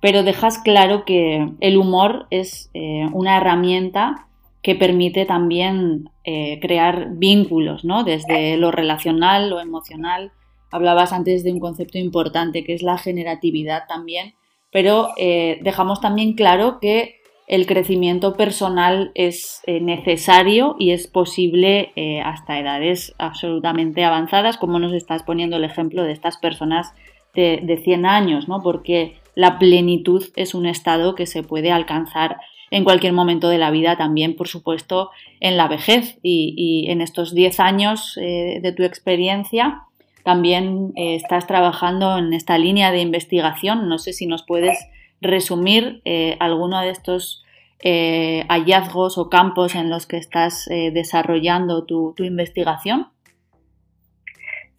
pero 0.00 0.22
dejas 0.22 0.58
claro 0.58 1.04
que 1.04 1.48
el 1.60 1.76
humor 1.76 2.26
es 2.30 2.70
una 2.74 3.36
herramienta 3.36 4.26
que 4.60 4.74
permite 4.74 5.26
también 5.26 6.10
crear 6.24 7.10
vínculos, 7.12 7.84
¿no? 7.84 8.02
Desde 8.02 8.56
lo 8.56 8.72
relacional, 8.72 9.48
lo 9.48 9.60
emocional. 9.60 10.32
Hablabas 10.72 11.12
antes 11.12 11.44
de 11.44 11.52
un 11.52 11.60
concepto 11.60 11.98
importante 11.98 12.64
que 12.64 12.74
es 12.74 12.82
la 12.82 12.98
generatividad 12.98 13.84
también, 13.86 14.34
pero 14.70 15.10
eh, 15.18 15.60
dejamos 15.62 16.00
también 16.00 16.32
claro 16.34 16.78
que 16.80 17.16
el 17.46 17.66
crecimiento 17.66 18.36
personal 18.36 19.12
es 19.14 19.60
eh, 19.66 19.80
necesario 19.80 20.76
y 20.78 20.92
es 20.92 21.06
posible 21.06 21.92
hasta 22.24 22.58
edades 22.58 23.14
absolutamente 23.18 24.04
avanzadas, 24.04 24.56
como 24.56 24.78
nos 24.78 24.92
estás 24.92 25.22
poniendo 25.22 25.56
el 25.56 25.64
ejemplo 25.64 26.02
de 26.02 26.12
estas 26.12 26.38
personas 26.38 26.94
de, 27.34 27.60
de 27.62 27.76
100 27.76 28.06
años, 28.06 28.48
¿no? 28.48 28.62
Porque 28.62 29.16
la 29.34 29.58
plenitud 29.58 30.24
es 30.36 30.54
un 30.54 30.66
estado 30.66 31.14
que 31.14 31.26
se 31.26 31.42
puede 31.42 31.72
alcanzar 31.72 32.38
en 32.72 32.84
cualquier 32.84 33.12
momento 33.12 33.50
de 33.50 33.58
la 33.58 33.70
vida, 33.70 33.96
también, 33.96 34.34
por 34.34 34.48
supuesto, 34.48 35.10
en 35.40 35.58
la 35.58 35.68
vejez. 35.68 36.18
Y, 36.22 36.86
en 36.88 37.02
estos 37.02 37.34
10 37.34 37.60
años 37.60 38.18
eh, 38.20 38.60
de 38.62 38.72
tu 38.72 38.82
experiencia, 38.82 39.82
también 40.24 40.92
eh, 40.96 41.16
estás 41.16 41.46
trabajando 41.46 42.18
en 42.18 42.32
esta 42.32 42.58
línea 42.58 42.92
de 42.92 43.00
investigación. 43.00 43.88
No 43.88 43.98
sé 43.98 44.12
si 44.12 44.26
nos 44.26 44.44
puedes 44.44 44.78
resumir 45.20 46.02
eh, 46.04 46.36
alguno 46.40 46.80
de 46.80 46.90
estos 46.90 47.44
hallazgos 47.84 49.18
o 49.18 49.28
campos 49.28 49.74
en 49.74 49.90
los 49.90 50.06
que 50.06 50.16
estás 50.16 50.66
desarrollando 50.68 51.84
tu 51.84 52.14
investigación. 52.18 53.08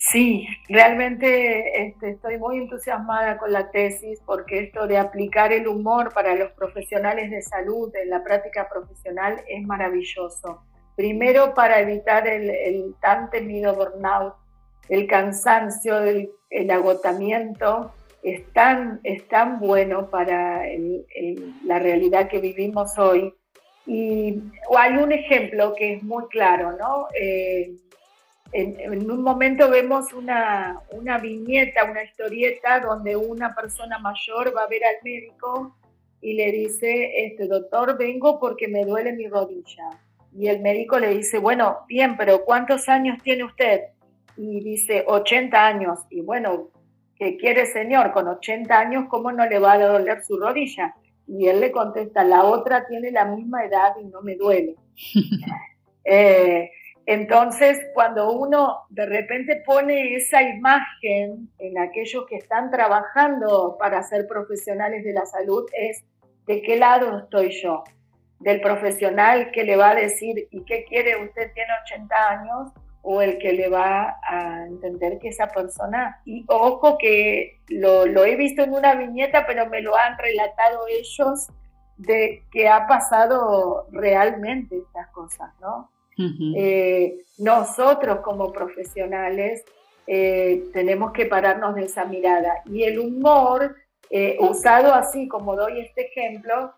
Sí, 0.05 0.45
realmente 0.67 1.87
este, 1.87 2.09
estoy 2.09 2.37
muy 2.37 2.57
entusiasmada 2.57 3.37
con 3.37 3.53
la 3.53 3.71
tesis 3.71 4.21
porque 4.25 4.59
esto 4.59 4.85
de 4.85 4.97
aplicar 4.97 5.53
el 5.53 5.65
humor 5.65 6.13
para 6.13 6.35
los 6.35 6.51
profesionales 6.51 7.31
de 7.31 7.41
salud 7.41 7.89
en 7.95 8.09
la 8.09 8.21
práctica 8.21 8.67
profesional 8.67 9.41
es 9.47 9.65
maravilloso. 9.65 10.61
Primero 10.97 11.53
para 11.53 11.79
evitar 11.79 12.27
el, 12.27 12.93
tan 12.99 13.29
temido 13.29 13.75
burnout, 13.75 14.35
el 14.89 15.07
cansancio, 15.07 15.99
el, 15.99 16.71
agotamiento, 16.71 17.91
es 18.21 18.51
tan, 18.53 18.99
es 19.03 19.27
tan 19.27 19.59
bueno 19.59 20.09
para 20.09 20.63
la 21.63 21.79
realidad 21.79 22.27
que 22.29 22.39
vivimos 22.39 22.97
hoy. 22.97 23.33
Y 23.85 24.41
hay 24.77 24.97
un 24.97 25.11
ejemplo 25.11 25.73
que 25.75 25.93
es 25.93 26.03
muy 26.03 26.25
claro, 26.27 26.71
¿no? 26.77 27.07
Eh, 27.19 27.75
en, 28.53 29.11
un 29.11 29.23
momento 29.23 29.69
vemos 29.69 30.13
una, 30.13 30.79
una, 30.91 31.17
viñeta, 31.17 31.85
una 31.85 32.03
historieta 32.03 32.79
donde 32.79 33.15
una 33.15 33.55
persona 33.55 33.97
mayor 33.97 34.55
va 34.55 34.63
a 34.63 34.67
ver 34.67 34.85
al 34.85 34.95
médico 35.03 35.75
y 36.21 36.33
le 36.35 36.51
dice, 36.51 37.25
este 37.25 37.47
doctor, 37.47 37.97
vengo 37.97 38.39
porque 38.39 38.67
me 38.67 38.85
duele 38.85 39.11
mi 39.13 39.27
rodilla. 39.27 39.89
Y 40.35 40.47
el 40.47 40.61
médico 40.61 40.99
le 40.99 41.09
dice, 41.09 41.37
bueno, 41.37 41.79
bien, 41.87 42.15
pero 42.15 42.45
¿cuántos 42.45 42.87
años 42.89 43.17
tiene 43.23 43.43
usted? 43.43 43.81
Y 44.37 44.63
dice, 44.63 45.03
80 45.07 45.65
años. 45.65 45.99
Y 46.09 46.21
bueno, 46.21 46.69
¿qué 47.15 47.37
quiere 47.37 47.65
señor? 47.65 48.11
Con 48.11 48.27
80 48.27 48.77
años, 48.77 49.05
¿cómo 49.09 49.31
no 49.31 49.45
le 49.45 49.59
va 49.59 49.73
a 49.73 49.87
doler 49.87 50.23
su 50.23 50.37
rodilla? 50.37 50.95
Y 51.27 51.47
él 51.47 51.61
le 51.61 51.71
contesta, 51.71 52.23
la 52.23 52.43
otra 52.43 52.85
tiene 52.87 53.11
la 53.11 53.25
misma 53.25 53.65
edad 53.65 53.93
y 54.01 54.05
no 54.05 54.21
me 54.21 54.35
duele. 54.35 54.75
eh, 56.03 56.69
entonces, 57.05 57.79
cuando 57.93 58.31
uno 58.31 58.83
de 58.89 59.05
repente 59.05 59.61
pone 59.65 60.15
esa 60.15 60.41
imagen 60.41 61.49
en 61.59 61.77
aquellos 61.77 62.25
que 62.27 62.37
están 62.37 62.71
trabajando 62.71 63.77
para 63.77 64.01
ser 64.03 64.25
profesionales 64.25 65.03
de 65.03 65.13
la 65.13 65.25
salud, 65.25 65.65
es 65.73 66.03
de 66.47 66.61
qué 66.61 66.77
lado 66.77 67.19
estoy 67.19 67.51
yo, 67.61 67.83
del 68.39 68.61
profesional 68.61 69.51
que 69.51 69.63
le 69.63 69.75
va 69.75 69.91
a 69.91 69.95
decir, 69.95 70.47
¿y 70.49 70.63
qué 70.63 70.85
quiere? 70.85 71.21
Usted 71.21 71.51
tiene 71.53 71.71
80 71.85 72.29
años, 72.29 72.71
o 73.03 73.21
el 73.21 73.37
que 73.37 73.53
le 73.53 73.69
va 73.69 74.17
a 74.27 74.65
entender 74.65 75.19
que 75.19 75.27
esa 75.29 75.47
persona, 75.47 76.21
y 76.25 76.45
ojo 76.47 76.97
que 76.97 77.59
lo, 77.67 78.05
lo 78.05 78.25
he 78.25 78.35
visto 78.35 78.63
en 78.63 78.73
una 78.73 78.95
viñeta, 78.95 79.45
pero 79.45 79.67
me 79.67 79.81
lo 79.81 79.95
han 79.95 80.17
relatado 80.17 80.87
ellos, 80.87 81.49
de 81.97 82.43
que 82.51 82.67
ha 82.67 82.87
pasado 82.87 83.87
realmente 83.91 84.77
estas 84.77 85.07
cosas, 85.09 85.51
¿no? 85.61 85.89
Eh, 86.55 87.23
nosotros 87.39 88.19
como 88.19 88.51
profesionales 88.51 89.63
eh, 90.05 90.65
tenemos 90.71 91.11
que 91.11 91.25
pararnos 91.25 91.75
de 91.75 91.85
esa 91.85 92.05
mirada. 92.05 92.61
Y 92.65 92.83
el 92.83 92.99
humor, 92.99 93.75
eh, 94.09 94.37
usado 94.39 94.93
así 94.93 95.27
como 95.27 95.55
doy 95.55 95.79
este 95.81 96.07
ejemplo, 96.07 96.71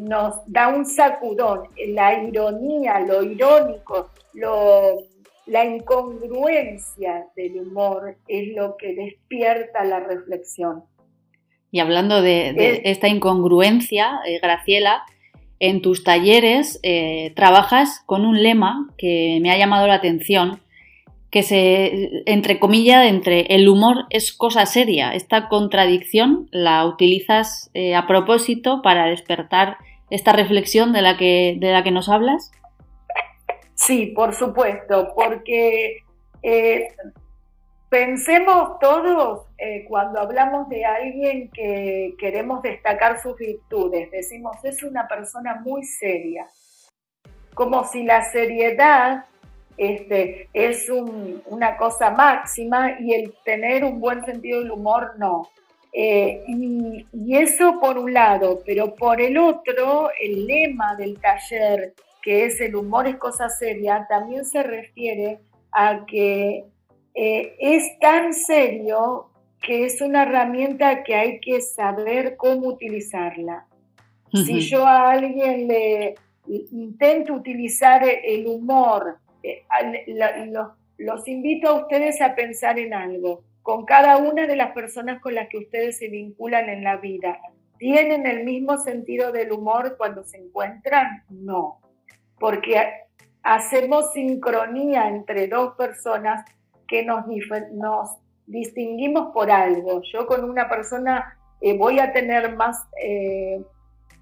nos 0.00 0.40
da 0.46 0.68
un 0.68 0.86
sacudón. 0.86 1.68
La 1.88 2.22
ironía, 2.22 3.00
lo 3.00 3.22
irónico, 3.22 4.10
lo, 4.34 4.98
la 5.46 5.64
incongruencia 5.64 7.26
del 7.36 7.58
humor 7.60 8.16
es 8.28 8.54
lo 8.54 8.76
que 8.76 8.94
despierta 8.94 9.84
la 9.84 10.00
reflexión. 10.00 10.84
Y 11.70 11.80
hablando 11.80 12.20
de, 12.20 12.82
esta 12.84 13.08
incongruencia, 13.08 14.20
Graciela, 14.42 15.02
en 15.58 15.80
tus 15.80 16.04
talleres 16.04 16.80
eh, 16.82 17.32
trabajas 17.36 18.02
con 18.04 18.26
un 18.26 18.42
lema 18.42 18.88
que 18.98 19.38
me 19.40 19.50
ha 19.50 19.56
llamado 19.56 19.86
la 19.86 19.94
atención, 19.94 20.60
que 21.30 21.42
se, 21.42 22.24
entre 22.26 22.58
comillas, 22.58 23.06
entre 23.06 23.42
el 23.54 23.68
humor 23.68 24.06
es 24.10 24.34
cosa 24.34 24.66
seria. 24.66 25.14
Esta 25.14 25.48
contradicción 25.48 26.46
la 26.50 26.84
utilizas 26.84 27.70
eh, 27.72 27.94
a 27.94 28.06
propósito 28.06 28.82
para 28.82 29.06
despertar 29.06 29.78
esta 30.10 30.32
reflexión 30.32 30.92
de 30.92 31.00
la 31.00 31.16
que, 31.16 31.56
de 31.58 31.72
la 31.72 31.82
que 31.82 31.90
nos 31.90 32.10
hablas. 32.10 32.50
Sí, 33.84 34.12
por 34.14 34.34
supuesto, 34.34 35.12
porque 35.14 35.98
eh, 36.42 36.88
Pensemos 37.92 38.78
todos 38.78 39.48
eh, 39.58 39.84
cuando 39.86 40.18
hablamos 40.18 40.66
de 40.70 40.82
alguien 40.82 41.50
que 41.50 42.14
queremos 42.18 42.62
destacar 42.62 43.20
sus 43.20 43.36
virtudes, 43.36 44.10
decimos 44.10 44.56
es 44.64 44.82
una 44.82 45.06
persona 45.06 45.56
muy 45.56 45.84
seria, 45.84 46.46
como 47.52 47.84
si 47.84 48.04
la 48.04 48.24
seriedad 48.32 49.26
este, 49.76 50.48
es 50.54 50.88
una 50.88 51.76
cosa 51.76 52.10
máxima 52.12 52.98
y 52.98 53.12
el 53.12 53.34
tener 53.44 53.84
un 53.84 54.00
buen 54.00 54.24
sentido 54.24 54.60
del 54.60 54.70
humor 54.70 55.12
no. 55.18 55.50
Eh, 55.92 56.44
y, 56.48 57.06
y 57.12 57.36
eso 57.36 57.78
por 57.78 57.98
un 57.98 58.14
lado, 58.14 58.60
pero 58.64 58.94
por 58.94 59.20
el 59.20 59.36
otro, 59.36 60.08
el 60.18 60.46
lema 60.46 60.96
del 60.96 61.20
taller, 61.20 61.92
que 62.22 62.46
es 62.46 62.60
el 62.60 62.76
humor 62.76 63.06
es 63.06 63.16
cosa 63.16 63.48
seria, 63.48 64.06
también 64.08 64.44
se 64.44 64.62
refiere 64.62 65.40
a 65.72 66.06
que 66.06 66.64
eh, 67.14 67.56
es 67.58 67.98
tan 67.98 68.32
serio 68.32 69.30
que 69.60 69.84
es 69.84 70.00
una 70.00 70.22
herramienta 70.22 71.02
que 71.04 71.14
hay 71.14 71.40
que 71.40 71.60
saber 71.60 72.36
cómo 72.36 72.68
utilizarla. 72.68 73.66
Si 74.32 74.60
yo 74.60 74.86
a 74.86 75.10
alguien 75.10 75.68
le 75.68 76.14
intento 76.46 77.34
utilizar 77.34 78.02
el 78.02 78.46
humor, 78.46 79.18
eh, 79.42 79.62
los 80.96 81.28
invito 81.28 81.68
a 81.68 81.74
ustedes 81.74 82.20
a 82.22 82.34
pensar 82.34 82.78
en 82.78 82.94
algo. 82.94 83.44
Con 83.62 83.84
cada 83.84 84.16
una 84.16 84.46
de 84.46 84.56
las 84.56 84.72
personas 84.72 85.20
con 85.20 85.34
las 85.34 85.48
que 85.48 85.58
ustedes 85.58 85.98
se 85.98 86.08
vinculan 86.08 86.68
en 86.68 86.82
la 86.82 86.96
vida, 86.96 87.38
¿tienen 87.78 88.26
el 88.26 88.44
mismo 88.44 88.78
sentido 88.78 89.32
del 89.32 89.52
humor 89.52 89.96
cuando 89.98 90.24
se 90.24 90.38
encuentran? 90.38 91.24
No, 91.28 91.78
porque 92.42 92.74
hacemos 93.44 94.12
sincronía 94.12 95.06
entre 95.06 95.46
dos 95.46 95.76
personas 95.76 96.44
que 96.88 97.04
nos, 97.04 97.24
nos 97.70 98.16
distinguimos 98.46 99.32
por 99.32 99.48
algo. 99.48 100.02
Yo 100.12 100.26
con 100.26 100.42
una 100.50 100.68
persona 100.68 101.38
eh, 101.60 101.78
voy 101.78 102.00
a 102.00 102.12
tener 102.12 102.56
más 102.56 102.84
eh, 103.00 103.62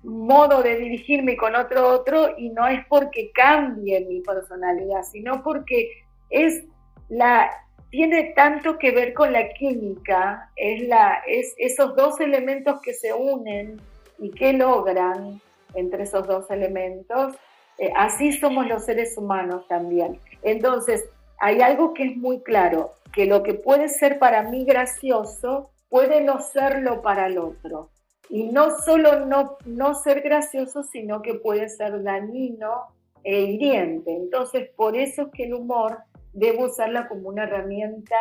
modo 0.03 0.63
de 0.63 0.77
dirigirme 0.77 1.35
con 1.35 1.57
otro 1.57 1.89
otro 1.89 2.37
y 2.37 2.51
no 2.51 2.69
es 2.69 2.85
porque 2.89 3.33
cambie 3.33 4.05
mi 4.05 4.21
personalidad, 4.21 5.03
sino 5.03 5.43
porque 5.43 5.89
es 6.29 6.65
la 7.09 7.51
tiene 7.89 8.35
tanto 8.37 8.79
que 8.79 8.91
ver 8.91 9.15
con 9.15 9.33
la 9.33 9.49
química, 9.49 10.51
es, 10.57 10.87
la, 10.87 11.23
es 11.27 11.55
esos 11.57 11.97
dos 11.97 12.21
elementos 12.21 12.83
que 12.83 12.93
se 12.93 13.15
unen 13.15 13.81
y 14.19 14.31
que 14.31 14.53
logran 14.53 15.41
entre 15.75 16.03
esos 16.03 16.27
dos 16.27 16.51
elementos. 16.51 17.35
Eh, 17.81 17.91
así 17.97 18.33
somos 18.33 18.69
los 18.69 18.85
seres 18.85 19.17
humanos 19.17 19.67
también. 19.67 20.21
Entonces, 20.43 21.09
hay 21.39 21.63
algo 21.63 21.95
que 21.95 22.05
es 22.05 22.17
muy 22.17 22.41
claro, 22.43 22.91
que 23.15 23.25
lo 23.25 23.43
que 23.43 23.55
puede 23.55 23.89
ser 23.89 24.19
para 24.19 24.43
mí 24.43 24.65
gracioso 24.67 25.71
puede 25.89 26.21
no 26.21 26.41
serlo 26.41 27.01
para 27.01 27.27
el 27.27 27.39
otro. 27.39 27.89
Y 28.29 28.45
no 28.45 28.79
solo 28.83 29.25
no, 29.25 29.57
no 29.65 29.95
ser 29.95 30.21
gracioso, 30.21 30.83
sino 30.83 31.23
que 31.23 31.35
puede 31.35 31.71
ser 31.71 32.03
dañino 32.03 32.89
e 33.25 33.41
hiriente. 33.41 34.15
Entonces, 34.15 34.69
por 34.77 34.95
eso 34.95 35.23
es 35.23 35.29
que 35.33 35.45
el 35.45 35.55
humor 35.55 36.01
debo 36.35 36.67
usarla 36.67 37.09
como 37.09 37.31
una 37.31 37.45
herramienta 37.45 38.17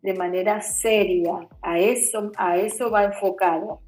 de 0.00 0.14
manera 0.14 0.62
seria. 0.62 1.46
A 1.60 1.78
eso, 1.78 2.32
a 2.38 2.56
eso 2.56 2.90
va 2.90 3.04
enfocado. 3.04 3.82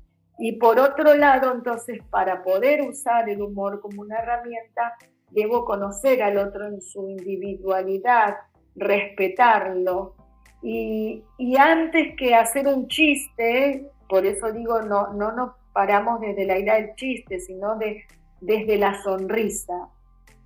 Y 0.45 0.57
por 0.57 0.81
otro 0.81 1.15
lado, 1.15 1.53
entonces, 1.53 2.03
para 2.11 2.43
poder 2.43 2.83
usar 2.83 3.29
el 3.29 3.41
humor 3.41 3.81
como 3.81 4.03
una 4.03 4.19
herramienta, 4.19 4.97
debo 5.31 5.65
conocer 5.65 6.21
al 6.21 6.37
otro 6.37 6.67
en 6.67 6.83
su 6.83 7.09
individualidad, 7.09 8.39
respetarlo. 8.75 10.17
Y, 10.61 11.23
antes 11.57 12.17
que 12.17 12.35
hacer 12.35 12.67
un 12.67 12.89
chiste, 12.89 13.89
por 14.09 14.27
eso 14.27 14.51
digo, 14.51 14.83
no, 14.83 15.13
no 15.13 15.31
nos 15.31 15.53
paramos 15.73 16.21
desde 16.21 16.45
la 16.45 16.59
idea 16.59 16.75
del 16.75 16.97
chiste, 16.97 17.39
sino 17.39 17.77
de, 17.77 18.03
desde 18.41 18.79
la 18.79 19.01
sonrisa. 19.01 19.91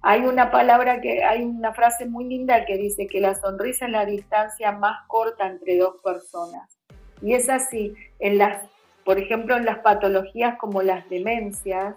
Hay 0.03 0.27
una 0.27 0.51
palabra 0.51 1.01
que, 1.01 1.25
hay 1.25 1.43
una 1.43 1.73
frase 1.73 2.05
muy 2.05 2.25
linda 2.25 2.67
que 2.67 2.77
dice 2.77 3.07
que 3.07 3.23
la 3.23 3.35
sonrisa 3.35 3.87
es 3.87 3.93
la 3.93 4.05
distancia 4.05 4.73
más 4.73 5.07
corta 5.09 5.47
entre 5.47 5.79
dos 5.79 5.95
personas. 6.05 6.69
Y 7.23 7.33
es 7.33 7.49
así, 7.49 7.95
en 8.19 8.37
las, 8.37 8.63
por 9.07 9.19
ejemplo, 9.19 9.57
en 9.57 9.65
las 9.65 9.79
patologías 9.79 10.59
como 10.59 10.83
las 10.83 11.09
demencias, 11.09 11.95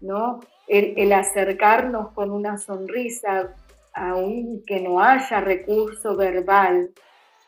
¿no? 0.00 0.40
el, 0.68 1.12
acercarnos 1.12 2.12
con 2.12 2.30
una 2.30 2.58
sonrisa, 2.58 3.54
aunque 3.94 4.80
no 4.80 5.00
haya 5.00 5.40
recurso 5.40 6.16
verbal, 6.16 6.90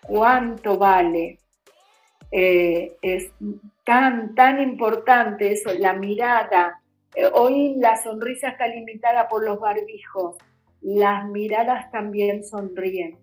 cuánto 0.02 0.78
vale. 0.78 1.38
Eh, 2.32 2.96
es 3.02 3.32
tan, 3.84 4.34
tan 4.36 4.60
importante 4.62 5.52
eso, 5.52 5.70
la 5.76 5.92
mirada. 5.92 6.80
Eh, 7.14 7.28
hoy 7.32 7.74
la 7.78 8.00
sonrisa 8.00 8.50
está 8.50 8.68
limitada 8.68 9.28
por 9.28 9.44
los 9.44 9.58
barbijos, 9.58 10.36
las 10.80 11.26
miradas 11.26 11.90
también 11.90 12.44
sonríen. 12.44 13.18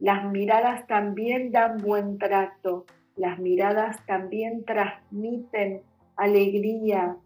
las 0.00 0.24
miradas 0.24 0.86
también 0.86 1.52
dan 1.52 1.78
buen 1.78 2.18
trato, 2.18 2.84
las 3.16 3.38
miradas 3.38 4.04
también 4.06 4.64
transmiten 4.64 5.82
alegría, 6.16 7.16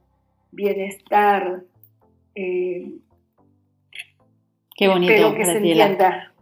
bienestar. 0.50 1.62
Eh, 2.34 2.92
Qué 4.76 4.88
bonito. 4.88 5.12
Espero 5.12 5.34
que 5.34 5.44
se 5.44 5.56
entienda. 5.56 6.32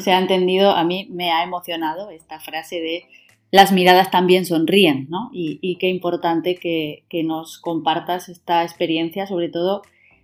Se, 0.00 0.12
ha 0.12 0.18
entendido, 0.18 0.72
a 0.72 0.82
mí 0.84 1.08
me 1.10 1.30
ha 1.30 1.44
emocionado 1.44 2.10
esta 2.10 2.40
frase 2.40 2.80
de 2.80 3.04
las 3.52 3.72
miradas 3.72 4.10
también 4.10 4.46
sonríen, 4.46 5.08
¿no? 5.10 5.30
Y, 5.32 5.76
qué 5.76 5.88
importante 5.88 6.54
que, 6.54 7.04
nos 7.24 7.58
compartas 7.58 8.28
esta 8.28 8.62
experiencia, 8.62 9.26
sobre 9.26 9.48
todo 9.48 9.82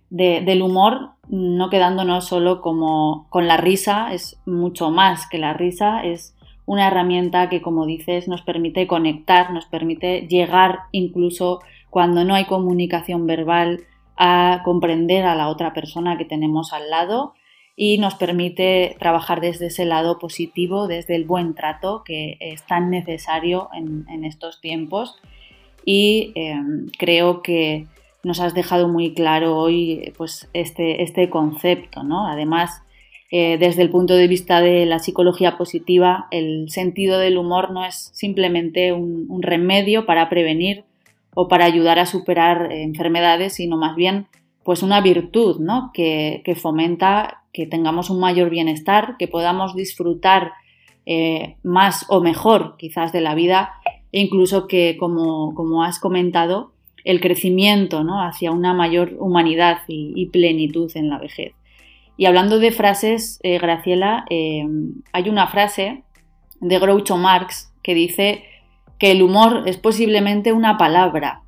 del 0.09 0.61
humor, 0.61 1.11
no 1.27 1.69
quedándonos 1.69 2.25
solo 2.25 2.61
como 2.61 3.27
con 3.29 3.47
la 3.47 3.57
risa, 3.57 4.13
es 4.13 4.39
mucho 4.45 4.89
más 4.91 5.27
que 5.27 5.37
la 5.37 5.53
risa, 5.53 6.01
es 6.01 6.36
una 6.67 6.87
herramienta 6.87 7.49
que, 7.49 7.61
como 7.61 7.87
dices, 7.87 8.27
nos 8.27 8.41
permite 8.41 8.85
conectar, 8.85 9.51
nos 9.51 9.65
permite 9.65 10.27
llegar 10.27 10.81
incluso 10.91 11.61
cuando 11.89 12.25
no 12.25 12.35
hay 12.35 12.45
comunicación 12.45 13.25
verbal 13.25 13.85
a 14.17 14.61
comprender 14.65 15.25
a 15.25 15.33
la 15.33 15.47
otra 15.47 15.73
persona 15.73 16.17
que 16.17 16.25
tenemos 16.25 16.73
al 16.73 16.89
lado 16.89 17.33
y 17.77 17.99
nos 17.99 18.15
permite 18.15 18.97
trabajar 18.99 19.39
desde 19.39 19.67
ese 19.67 19.85
lado 19.85 20.19
positivo, 20.19 20.87
desde 20.87 21.15
el 21.15 21.23
buen 21.23 21.55
trato 21.55 22.03
que 22.03 22.35
es 22.41 22.63
tan 22.63 22.89
necesario 22.89 23.69
en, 23.73 24.25
estos 24.25 24.59
tiempos. 24.59 25.15
Y 25.85 26.33
em, 26.35 26.87
creo 26.97 27.41
que 27.41 27.85
nos 28.23 28.41
has 28.41 28.53
dejado 28.53 28.89
muy 28.89 29.13
claro 29.13 29.55
hoy 29.55 30.13
pues, 30.17 30.49
este, 30.51 31.01
este 31.01 31.29
concepto. 31.29 32.03
¿no? 32.03 32.27
Además, 32.27 32.81
eh, 33.29 33.57
desde 33.57 33.81
el 33.81 33.89
punto 33.89 34.15
de 34.15 34.27
vista 34.27 34.61
de 34.61 34.85
la 34.85 34.99
psicología 34.99 35.57
positiva, 35.57 36.27
el 36.31 36.69
sentido 36.69 37.19
del 37.19 37.37
humor 37.37 37.71
no 37.71 37.83
es 37.83 38.09
simplemente 38.13 38.93
un, 38.93 39.41
remedio 39.41 40.05
para 40.05 40.29
prevenir 40.29 40.85
o 41.33 41.47
para 41.47 41.65
ayudar 41.65 41.99
a 41.99 42.05
superar 42.05 42.71
enfermedades, 42.71 43.53
sino 43.53 43.77
más 43.77 43.95
bien 43.95 44.27
pues 44.63 44.81
una 44.81 45.01
virtud 45.01 45.59
¿no? 45.59 45.91
que, 45.93 46.41
fomenta 46.59 47.43
que 47.53 47.67
tengamos 47.67 48.09
un 48.09 48.19
mayor 48.19 48.49
bienestar, 48.49 49.15
que 49.17 49.27
podamos 49.27 49.75
disfrutar 49.75 50.53
eh, 51.05 51.55
más 51.63 52.05
o 52.09 52.21
mejor 52.21 52.75
quizás 52.77 53.11
de 53.11 53.21
la 53.21 53.35
vida 53.35 53.71
e 54.11 54.21
incluso 54.21 54.67
que, 54.67 54.97
como, 54.97 55.83
has 55.83 55.99
comentado, 55.99 56.71
el 57.03 57.19
crecimiento 57.21 58.03
¿no? 58.03 58.21
hacia 58.21 58.51
una 58.51 58.73
mayor 58.73 59.15
humanidad 59.19 59.79
y, 59.87 60.25
plenitud 60.27 60.91
en 60.95 61.09
la 61.09 61.19
vejez. 61.19 61.53
Y 62.17 62.25
hablando 62.25 62.59
de 62.59 62.71
frases, 62.71 63.39
eh, 63.43 63.59
Graciela, 63.59 64.25
eh, 64.29 64.65
hay 65.13 65.29
una 65.29 65.47
frase 65.47 66.03
de 66.59 66.79
Groucho 66.79 67.15
Marx 67.15 67.71
que 67.83 67.93
dice 67.93 68.43
que 68.97 69.11
el 69.11 69.21
humor 69.21 69.63
es 69.67 69.77
posiblemente 69.77 70.51
una 70.51 70.77
palabra, 70.77 71.43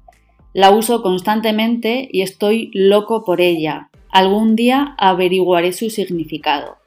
la 0.53 0.71
uso 0.71 1.01
constantemente 1.01 2.07
y 2.11 2.21
estoy 2.21 2.71
loco 2.73 3.23
por 3.23 3.41
ella. 3.41 3.89
Algún 4.09 4.55
día 4.55 4.95
averiguaré 4.97 5.73
su 5.73 5.89
significado. 5.89 6.77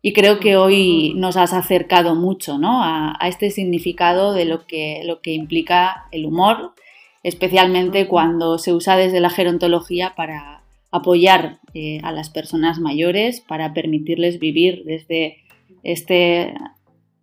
Y 0.00 0.12
creo 0.12 0.38
que 0.38 0.56
hoy 0.56 1.12
nos 1.16 1.36
has 1.36 1.52
acercado 1.52 2.14
mucho 2.14 2.58
¿no? 2.58 2.82
a, 2.82 3.18
este 3.26 3.50
significado 3.50 4.32
de 4.32 4.44
lo 4.44 4.66
que, 4.66 5.00
lo 5.04 5.20
que 5.20 5.32
implica 5.32 6.06
el 6.12 6.26
humor, 6.26 6.74
especialmente 7.22 8.06
cuando 8.06 8.58
se 8.58 8.72
usa 8.72 8.96
desde 8.96 9.20
la 9.20 9.30
gerontología 9.30 10.14
para 10.14 10.55
apoyar 10.96 11.58
eh, 11.74 12.00
a 12.02 12.12
las 12.12 12.30
personas 12.30 12.78
mayores, 12.78 13.40
para 13.40 13.72
permitirles 13.74 14.38
vivir 14.38 14.84
desde 14.84 15.38
este 15.82 16.54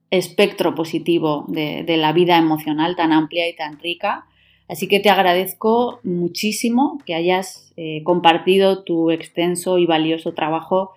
espectro 0.09 0.75
positivo 0.75 1.45
de 1.47 1.97
la 1.97 2.13
vida 2.13 2.37
emocional 2.37 2.95
tan 2.95 3.11
amplia 3.11 3.49
y 3.49 3.55
tan 3.55 3.79
rica 3.79 4.25
Así 4.73 4.87
que 4.87 4.99
te 4.99 5.09
agradezco 5.09 5.99
muchísimo 6.03 6.99
que 7.05 7.15
hayas 7.15 7.73
eh, 7.75 8.01
compartido 8.03 8.83
tu 8.83 9.11
extenso 9.11 9.77
y 9.77 9.85
valioso 9.85 10.33
trabajo 10.33 10.91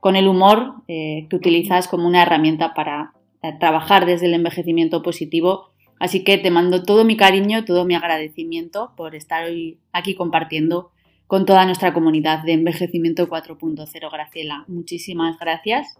con 0.00 0.16
el 0.16 0.26
humor 0.26 0.74
eh, 0.88 1.26
que 1.28 1.36
utilizas 1.36 1.86
como 1.86 2.06
una 2.06 2.22
herramienta 2.22 2.74
para 2.74 3.12
trabajar 3.58 4.04
desde 4.04 4.26
el 4.26 4.34
envejecimiento 4.34 5.02
positivo. 5.02 5.70
Así 5.98 6.24
que 6.24 6.38
te 6.38 6.50
mando 6.50 6.82
todo 6.82 7.04
mi 7.04 7.16
cariño, 7.16 7.64
todo 7.64 7.84
mi 7.84 7.94
agradecimiento 7.94 8.92
por 8.96 9.14
estar 9.14 9.44
hoy 9.44 9.78
aquí 9.92 10.14
compartiendo 10.14 10.90
con 11.30 11.46
toda 11.46 11.64
nuestra 11.64 11.94
comunidad 11.94 12.42
de 12.42 12.54
envejecimiento 12.54 13.28
4.0. 13.28 14.10
Graciela, 14.10 14.64
muchísimas 14.66 15.38
gracias. 15.38 15.96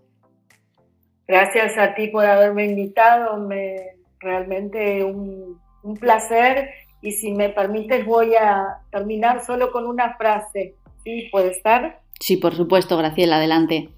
Gracias 1.29 1.79
a 1.79 1.95
ti 1.95 2.09
por 2.09 2.27
haberme 2.27 2.65
invitado. 2.65 3.37
Me, 3.37 3.77
realmente 4.19 5.05
un, 5.05 5.61
un 5.85 5.97
placer 5.99 6.71
y 7.01 7.13
si 7.13 7.31
me 7.31 7.49
permites 7.49 8.05
voy 8.05 8.35
a 8.35 8.79
terminar 8.91 9.45
solo 9.45 9.71
con 9.71 9.87
una 9.87 10.17
frase. 10.17 10.75
¿Sí? 11.05 11.29
¿Puede 11.31 11.53
estar? 11.53 12.01
Sí, 12.19 12.37
por 12.37 12.57
supuesto, 12.57 12.97
Graciela, 12.97 13.37
adelante. 13.37 13.89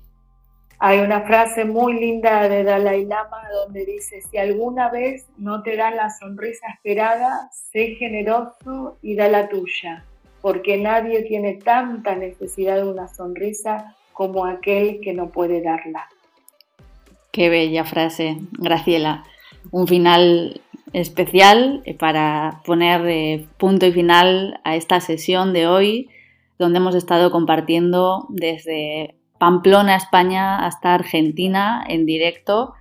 Hay 0.81 0.99
una 0.99 1.23
frase 1.23 1.65
muy 1.65 1.95
linda 1.99 2.47
de 2.47 2.63
Dalai 2.63 3.07
Lama 3.07 3.41
donde 3.65 3.87
dice, 3.87 4.21
si 4.21 4.37
alguna 4.37 4.91
vez 4.91 5.27
no 5.39 5.63
te 5.63 5.79
dan 5.79 5.97
la 5.97 6.11
sonrisa 6.11 6.67
esperada, 6.75 7.49
sé 7.53 7.95
generoso 7.95 8.99
y 9.01 9.17
da 9.17 9.29
la 9.29 9.49
tuya, 9.49 10.05
porque 10.43 10.77
nadie 10.77 11.23
tiene 11.23 11.55
tanta 11.55 12.17
necesidad 12.17 12.77
de 12.77 12.91
una 12.91 13.09
sonrisa 13.09 13.97
como 14.13 14.45
aquel 14.45 15.01
que 15.01 15.15
no 15.15 15.31
puede 15.31 15.63
darla. 15.63 16.09
Qué 17.31 17.49
bella 17.49 17.85
frase, 17.85 18.37
Graciela. 18.59 19.25
Un 19.71 19.87
final 19.87 20.61
especial 20.93 21.83
para 21.99 22.61
poner 22.67 23.07
eh, 23.07 23.47
punto 23.57 23.87
y 23.87 23.93
final 23.93 24.61
a 24.65 24.77
esta 24.77 25.01
sesión 25.01 25.55
de 25.55 25.67
hoy, 25.67 26.11
donde 26.59 26.79
hemos 26.79 26.95
estado 26.95 27.31
compartiendo 27.31 28.27
desde 28.29 29.15
Pamplona, 29.39 29.97
España, 29.97 30.67
hasta 30.67 30.93
Argentina 30.93 31.83
en 31.89 32.05
directo 32.05 32.75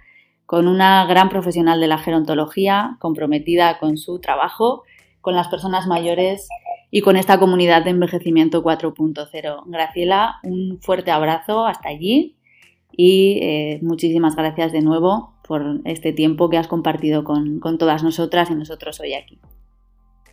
con 0.45 0.67
una 0.67 1.05
gran 1.05 1.29
profesional 1.29 1.79
de 1.79 1.87
la 1.87 1.97
gerontología 1.97 2.97
comprometida 2.99 3.79
con 3.79 3.97
su 3.97 4.19
trabajo, 4.19 4.83
con 5.21 5.35
las 5.35 5.47
personas 5.47 5.87
mayores 5.87 6.49
y 6.91 7.01
con 7.01 7.15
esta 7.15 7.39
comunidad 7.39 7.85
de 7.85 7.91
envejecimiento 7.91 8.63
4.0. 8.63 9.63
Graciela, 9.65 10.35
un 10.43 10.79
fuerte 10.81 11.09
abrazo 11.09 11.65
hasta 11.65 11.87
allí 11.87 12.35
y 12.91 13.39
eh, 13.41 13.79
muchísimas 13.81 14.35
gracias 14.35 14.73
de 14.73 14.81
nuevo 14.81 15.33
por 15.47 15.79
este 15.85 16.11
tiempo 16.11 16.49
que 16.49 16.57
has 16.57 16.67
compartido 16.67 17.23
con, 17.23 17.61
todas 17.79 18.03
nosotras 18.03 18.51
y 18.51 18.55
nosotros 18.55 18.99
hoy 18.99 19.13
aquí. 19.13 19.39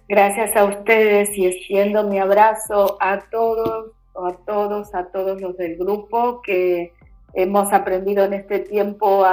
Gracias 0.09 0.57
a 0.57 0.65
ustedes 0.65 1.37
y 1.39 1.47
extiendo 1.47 2.03
mi 2.05 2.19
abrazo 2.19 2.97
a 3.01 3.21
todos, 3.31 3.93
a 4.17 4.33
todos, 4.45 4.95
a 4.95 5.07
todos 5.13 5.41
los 5.41 5.57
del 5.57 5.77
grupo 5.77 6.43
que 6.43 6.93
hemos 7.35 7.73
aprendido 7.73 8.25
en 8.25 8.33
este 8.33 8.59
tiempo 8.59 9.25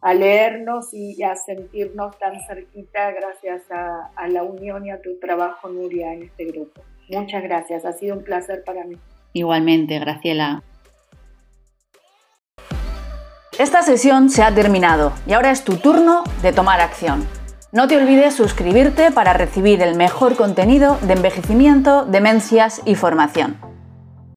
a, 0.00 0.14
leernos 0.14 0.92
y 0.92 1.22
a 1.22 1.34
sentirnos 1.36 2.18
tan 2.18 2.40
cerquita 2.46 3.10
gracias 3.12 3.62
a, 3.70 4.10
a 4.16 4.28
la 4.28 4.42
unión 4.42 4.86
y 4.86 4.90
a 4.90 5.00
tu 5.00 5.18
trabajo, 5.18 5.68
Nuria, 5.68 6.12
en 6.12 6.24
este 6.24 6.46
grupo. 6.46 6.82
Muchas 7.08 7.42
gracias, 7.42 7.84
ha 7.84 7.92
sido 7.92 8.16
un 8.16 8.24
placer 8.24 8.62
para 8.64 8.84
mí. 8.84 8.96
Igualmente, 9.32 9.98
Graciela. 9.98 10.62
Esta 13.58 13.82
sesión 13.82 14.30
se 14.30 14.42
ha 14.42 14.54
terminado 14.54 15.12
y 15.26 15.32
ahora 15.32 15.50
es 15.50 15.64
tu 15.64 15.76
turno 15.76 16.22
de 16.42 16.52
tomar 16.52 16.80
acción. 16.80 17.26
No 17.72 17.88
te 17.88 17.96
olvides 17.96 18.34
suscribirte 18.34 19.10
para 19.10 19.32
recibir 19.32 19.82
el 19.82 19.96
mejor 19.96 20.36
contenido 20.36 20.96
de 21.02 21.14
envejecimiento, 21.14 22.06
demencias 22.06 22.80
y 22.84 22.94
formación. 22.94 23.67